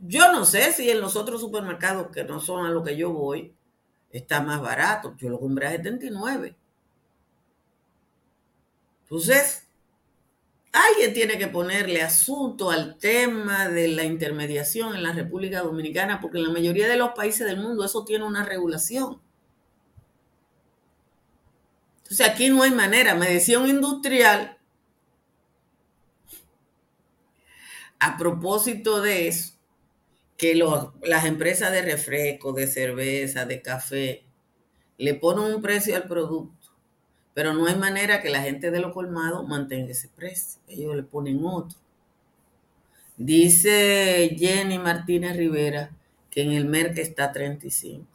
Yo 0.01 0.31
no 0.31 0.45
sé 0.45 0.71
si 0.73 0.89
en 0.89 1.01
los 1.01 1.15
otros 1.15 1.41
supermercados 1.41 2.07
que 2.11 2.23
no 2.23 2.39
son 2.39 2.65
a 2.65 2.69
los 2.69 2.83
que 2.83 2.95
yo 2.95 3.11
voy, 3.11 3.53
está 4.11 4.41
más 4.41 4.61
barato. 4.61 5.15
Yo 5.17 5.29
lo 5.29 5.39
compré 5.39 5.67
a 5.67 5.71
79. 5.71 6.55
Entonces, 9.03 9.67
alguien 10.71 11.13
tiene 11.13 11.37
que 11.37 11.47
ponerle 11.47 12.01
asunto 12.01 12.71
al 12.71 12.97
tema 12.97 13.67
de 13.69 13.87
la 13.89 14.03
intermediación 14.03 14.95
en 14.95 15.03
la 15.03 15.13
República 15.13 15.61
Dominicana, 15.61 16.19
porque 16.21 16.37
en 16.37 16.45
la 16.45 16.51
mayoría 16.51 16.87
de 16.87 16.97
los 16.97 17.11
países 17.11 17.45
del 17.47 17.57
mundo 17.59 17.83
eso 17.85 18.05
tiene 18.05 18.25
una 18.25 18.45
regulación. 18.45 19.21
Entonces, 22.13 22.31
aquí 22.31 22.49
no 22.49 22.61
hay 22.61 22.69
manera. 22.69 23.15
Me 23.15 23.27
decía 23.27 23.57
un 23.57 23.67
industrial, 23.67 24.59
a 27.97 28.17
propósito 28.19 29.01
de 29.01 29.29
eso, 29.29 29.55
que 30.37 30.53
las 30.53 31.25
empresas 31.25 31.71
de 31.71 31.81
refresco, 31.81 32.53
de 32.53 32.67
cerveza, 32.67 33.47
de 33.47 33.63
café, 33.63 34.25
le 34.99 35.15
ponen 35.15 35.55
un 35.55 35.61
precio 35.63 35.95
al 35.95 36.03
producto, 36.03 36.69
pero 37.33 37.55
no 37.55 37.65
hay 37.65 37.77
manera 37.77 38.21
que 38.21 38.29
la 38.29 38.43
gente 38.43 38.69
de 38.69 38.79
los 38.79 38.93
colmados 38.93 39.47
mantenga 39.47 39.89
ese 39.89 40.07
precio. 40.09 40.61
Ellos 40.67 40.95
le 40.95 41.01
ponen 41.01 41.43
otro. 41.43 41.79
Dice 43.17 44.35
Jenny 44.37 44.77
Martínez 44.77 45.35
Rivera 45.35 45.89
que 46.29 46.43
en 46.43 46.51
el 46.51 46.65
mercado 46.65 47.01
está 47.01 47.31
35. 47.31 48.12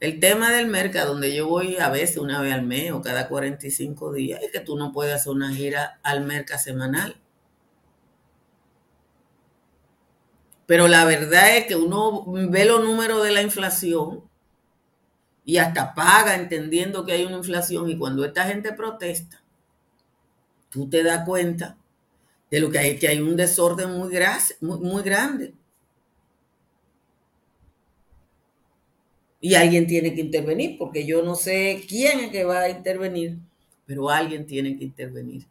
El 0.00 0.18
tema 0.18 0.50
del 0.50 0.66
mercado, 0.66 1.12
donde 1.12 1.34
yo 1.34 1.46
voy 1.46 1.76
a 1.76 1.90
veces 1.90 2.16
una 2.16 2.40
vez 2.40 2.54
al 2.54 2.62
mes 2.62 2.90
o 2.92 3.02
cada 3.02 3.28
45 3.28 4.14
días, 4.14 4.42
es 4.42 4.50
que 4.50 4.60
tú 4.60 4.76
no 4.76 4.92
puedes 4.92 5.14
hacer 5.14 5.32
una 5.32 5.52
gira 5.52 6.00
al 6.02 6.24
mercado 6.24 6.58
semanal. 6.58 7.20
Pero 10.64 10.88
la 10.88 11.04
verdad 11.04 11.56
es 11.56 11.66
que 11.66 11.76
uno 11.76 12.24
ve 12.26 12.64
los 12.64 12.82
números 12.82 13.22
de 13.24 13.32
la 13.32 13.42
inflación 13.42 14.22
y 15.44 15.58
hasta 15.58 15.94
paga 15.94 16.36
entendiendo 16.36 17.04
que 17.04 17.12
hay 17.12 17.26
una 17.26 17.38
inflación 17.38 17.90
y 17.90 17.98
cuando 17.98 18.24
esta 18.24 18.44
gente 18.44 18.72
protesta, 18.72 19.42
tú 20.70 20.88
te 20.88 21.02
das 21.02 21.26
cuenta 21.26 21.76
de 22.50 22.60
lo 22.60 22.70
que 22.70 22.78
hay, 22.78 22.98
que 22.98 23.08
hay 23.08 23.20
un 23.20 23.36
desorden 23.36 23.90
muy, 23.90 24.10
muy, 24.60 24.78
muy 24.78 25.02
grande. 25.02 25.54
Y 29.40 29.54
alguien 29.54 29.86
tiene 29.86 30.14
que 30.14 30.20
intervenir, 30.20 30.76
porque 30.78 31.06
yo 31.06 31.22
no 31.22 31.34
sé 31.34 31.82
quién 31.88 32.20
es 32.20 32.30
que 32.30 32.44
va 32.44 32.60
a 32.60 32.70
intervenir, 32.70 33.38
pero 33.86 34.10
alguien 34.10 34.46
tiene 34.46 34.76
que 34.76 34.84
intervenir. 34.84 35.46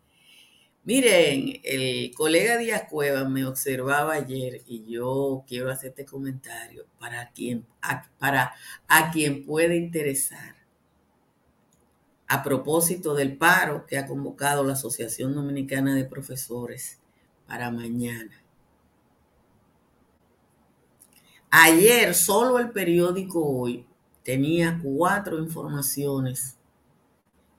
Miren, 0.84 1.60
el 1.64 2.12
colega 2.16 2.58
Díaz 2.58 2.86
Cuevas 2.90 3.30
me 3.30 3.46
observaba 3.46 4.14
ayer 4.14 4.62
y 4.66 4.86
yo 4.86 5.44
quiero 5.48 5.70
hacer 5.70 5.90
este 5.90 6.06
comentario 6.06 6.86
para 7.00 7.32
quien, 7.32 7.66
para 8.18 8.54
a 8.88 9.12
quien 9.12 9.46
puede 9.46 9.76
interesar. 9.76 10.56
A 12.28 12.44
propósito 12.44 13.14
del 13.14 13.38
paro 13.38 13.86
que 13.86 13.98
ha 13.98 14.08
convocado 14.08 14.64
la 14.64 14.74
Asociación 14.74 15.36
Dominicana 15.36 15.96
de 15.96 16.06
Profesores 16.06 17.00
para 17.46 17.72
mañana. 17.72 18.42
Ayer 21.52 22.14
solo 22.14 22.60
el 22.60 22.70
periódico 22.70 23.44
Hoy 23.44 23.86
tenía 24.24 24.80
cuatro 24.84 25.40
informaciones 25.40 26.58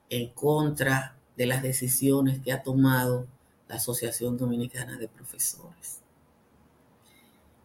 en 0.09 0.29
contra 0.29 1.17
de 1.35 1.45
las 1.45 1.61
decisiones 1.61 2.39
que 2.39 2.53
ha 2.53 2.63
tomado 2.63 3.27
la 3.67 3.75
Asociación 3.75 4.37
Dominicana 4.37 4.97
de 4.97 5.09
Profesores. 5.09 5.99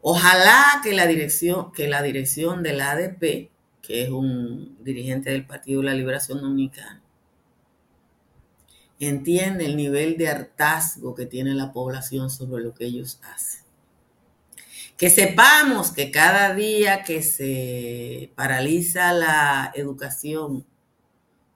Ojalá 0.01 0.81
que 0.83 0.95
la 0.95 1.07
dirección, 1.07 1.73
que 1.73 1.89
la 1.89 2.03
dirección 2.03 2.62
del 2.62 2.81
ADP, 2.81 3.51
que 3.83 4.03
es 4.03 4.11
un 4.11 4.83
dirigente 4.83 5.31
del 5.31 5.47
Partido 5.47 5.81
de 5.81 5.87
la 5.87 5.95
Liberación 5.95 6.41
Dominicana, 6.41 7.03
entienda 8.99 9.65
el 9.65 9.77
nivel 9.77 10.17
de 10.17 10.29
hartazgo 10.29 11.15
que 11.15 11.27
tiene 11.27 11.55
la 11.55 11.73
población 11.73 12.31
sobre 12.31 12.65
lo 12.65 12.75
que 12.75 12.87
ellos 12.87 13.21
hacen. 13.23 13.66
Que 14.97 15.11
sepamos 15.11 15.93
que 15.93 16.11
cada 16.11 16.55
día 16.55 17.03
que 17.03 17.23
se 17.23 18.33
paraliza 18.35 19.13
la 19.13 19.73
educación 19.75 20.65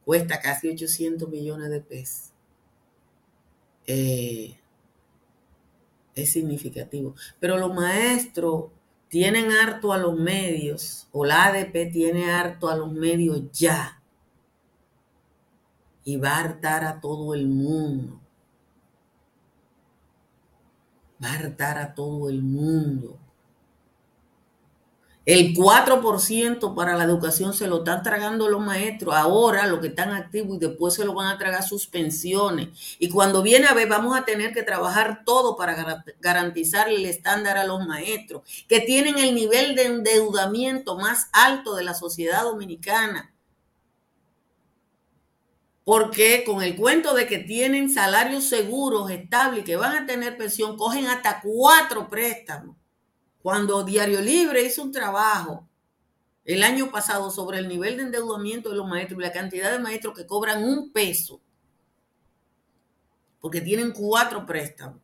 cuesta 0.05 0.41
casi 0.41 0.69
800 0.69 1.29
millones 1.29 1.71
de 1.71 1.81
pesos. 1.81 2.33
Eh, 3.87 4.61
es 6.15 6.33
significativo. 6.33 7.15
Pero 7.39 7.59
los 7.59 7.75
maestros 7.75 8.67
tienen 9.09 9.51
harto 9.51 9.93
a 9.93 9.99
los 9.99 10.19
medios, 10.19 11.09
o 11.13 11.25
la 11.25 11.47
ADP 11.47 11.91
tiene 11.93 12.31
harto 12.31 12.69
a 12.69 12.77
los 12.77 12.93
medios 12.93 13.51
ya. 13.53 14.03
Y 16.05 16.17
va 16.17 16.31
a 16.31 16.41
hartar 16.41 16.85
a 16.85 17.01
todo 17.01 17.35
el 17.35 17.49
mundo. 17.49 18.21
Va 21.23 21.33
a 21.33 21.35
hartar 21.35 21.79
a 21.79 21.95
todo 21.95 22.29
el 22.31 22.43
mundo. 22.43 23.19
El 25.27 25.55
4% 25.55 26.75
para 26.75 26.97
la 26.97 27.05
educación 27.05 27.53
se 27.53 27.67
lo 27.67 27.79
están 27.79 28.03
tragando 28.03 28.49
los 28.49 28.61
maestros 28.61 29.15
ahora, 29.15 29.67
los 29.67 29.81
que 29.81 29.89
están 29.89 30.13
activos, 30.13 30.57
y 30.57 30.61
después 30.61 30.95
se 30.95 31.05
lo 31.05 31.13
van 31.13 31.29
a 31.29 31.37
tragar 31.37 31.63
sus 31.63 31.87
pensiones. 31.87 32.97
Y 32.99 33.11
cuando 33.11 33.43
viene 33.43 33.67
a 33.67 33.75
ver, 33.75 33.87
vamos 33.87 34.19
a 34.19 34.25
tener 34.25 34.55
que 34.55 34.63
trabajar 34.63 35.23
todo 35.27 35.57
para 35.57 36.03
garantizar 36.21 36.89
el 36.89 37.05
estándar 37.05 37.59
a 37.59 37.67
los 37.67 37.87
maestros, 37.87 38.43
que 38.67 38.81
tienen 38.81 39.19
el 39.19 39.35
nivel 39.35 39.75
de 39.75 39.85
endeudamiento 39.85 40.97
más 40.97 41.29
alto 41.33 41.77
de 41.77 41.85
la 41.85 41.93
sociedad 41.93 42.43
dominicana. 42.43 43.35
Porque 45.85 46.45
con 46.47 46.63
el 46.63 46.77
cuento 46.77 47.15
de 47.15 47.27
que 47.27 47.39
tienen 47.39 47.91
salarios 47.91 48.45
seguros, 48.45 49.11
estables 49.11 49.65
que 49.65 49.77
van 49.77 49.97
a 49.97 50.07
tener 50.07 50.39
pensión, 50.39 50.79
cogen 50.79 51.07
hasta 51.09 51.43
cuatro 51.43 52.09
préstamos. 52.09 52.77
Cuando 53.43 53.85
Diario 53.85 54.21
Libre 54.21 54.63
hizo 54.63 54.83
un 54.83 54.93
trabajo 54.93 55.67
el 56.45 56.63
año 56.63 56.91
pasado 56.91 57.31
sobre 57.31 57.59
el 57.59 57.69
nivel 57.69 57.97
de 57.97 58.05
endeudamiento 58.05 58.71
de 58.71 58.77
los 58.77 58.89
maestros 58.89 59.19
y 59.19 59.23
la 59.23 59.33
cantidad 59.33 59.71
de 59.71 59.79
maestros 59.79 60.17
que 60.17 60.27
cobran 60.27 60.65
un 60.65 60.91
peso, 60.93 61.41
porque 63.41 63.61
tienen 63.61 63.93
cuatro 63.93 64.45
préstamos. 64.45 65.01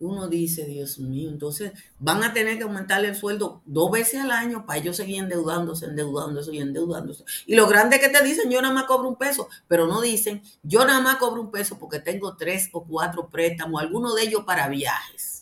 Uno 0.00 0.28
dice, 0.28 0.64
Dios 0.64 1.00
mío, 1.00 1.28
entonces 1.28 1.72
van 1.98 2.22
a 2.22 2.32
tener 2.32 2.56
que 2.56 2.62
aumentarle 2.62 3.08
el 3.08 3.16
sueldo 3.16 3.62
dos 3.64 3.90
veces 3.90 4.20
al 4.20 4.30
año 4.30 4.64
para 4.64 4.78
ellos 4.78 4.96
seguir 4.96 5.18
endeudándose, 5.18 5.86
endeudándose 5.86 6.54
y 6.54 6.60
endeudándose. 6.60 7.24
Y 7.46 7.56
lo 7.56 7.66
grande 7.66 7.98
que 7.98 8.08
te 8.08 8.22
dicen, 8.22 8.48
yo 8.48 8.62
nada 8.62 8.72
más 8.72 8.84
cobro 8.84 9.08
un 9.08 9.16
peso, 9.16 9.48
pero 9.66 9.88
no 9.88 10.00
dicen, 10.00 10.40
yo 10.62 10.84
nada 10.84 11.00
más 11.00 11.16
cobro 11.16 11.42
un 11.42 11.50
peso 11.50 11.80
porque 11.80 11.98
tengo 11.98 12.36
tres 12.36 12.68
o 12.72 12.84
cuatro 12.84 13.28
préstamos, 13.28 13.82
algunos 13.82 14.14
de 14.14 14.22
ellos 14.22 14.44
para 14.44 14.68
viajes. 14.68 15.37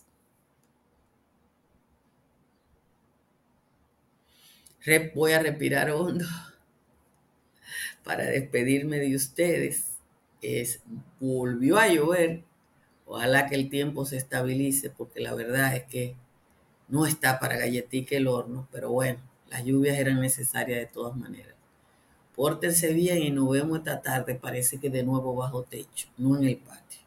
Voy 5.15 5.33
a 5.33 5.39
respirar 5.41 5.91
hondo 5.91 6.25
para 8.05 8.25
despedirme 8.25 8.99
de 8.99 9.17
ustedes. 9.17 9.93
Es, 10.43 10.81
volvió 11.21 11.79
a 11.79 11.89
llover. 11.89 12.43
Ojalá 13.05 13.47
que 13.47 13.55
el 13.55 13.71
tiempo 13.71 14.05
se 14.05 14.17
estabilice, 14.17 14.91
porque 14.91 15.21
la 15.21 15.35
verdad 15.35 15.77
es 15.77 15.85
que 15.85 16.17
no 16.89 17.07
está 17.07 17.39
para 17.39 17.57
galletique 17.57 18.17
el 18.17 18.27
horno, 18.27 18.69
pero 18.73 18.91
bueno, 18.91 19.21
las 19.49 19.65
lluvias 19.65 19.99
eran 19.99 20.21
necesarias 20.21 20.81
de 20.81 20.87
todas 20.87 21.17
maneras. 21.17 21.55
Pórtense 22.35 22.93
bien 22.93 23.23
y 23.23 23.31
nos 23.31 23.49
vemos 23.51 23.79
esta 23.79 24.03
tarde, 24.03 24.35
parece 24.35 24.79
que 24.79 24.91
de 24.91 25.03
nuevo 25.03 25.35
bajo 25.35 25.63
techo, 25.63 26.09
no 26.19 26.37
en 26.37 26.45
el 26.45 26.57
patio. 26.59 27.01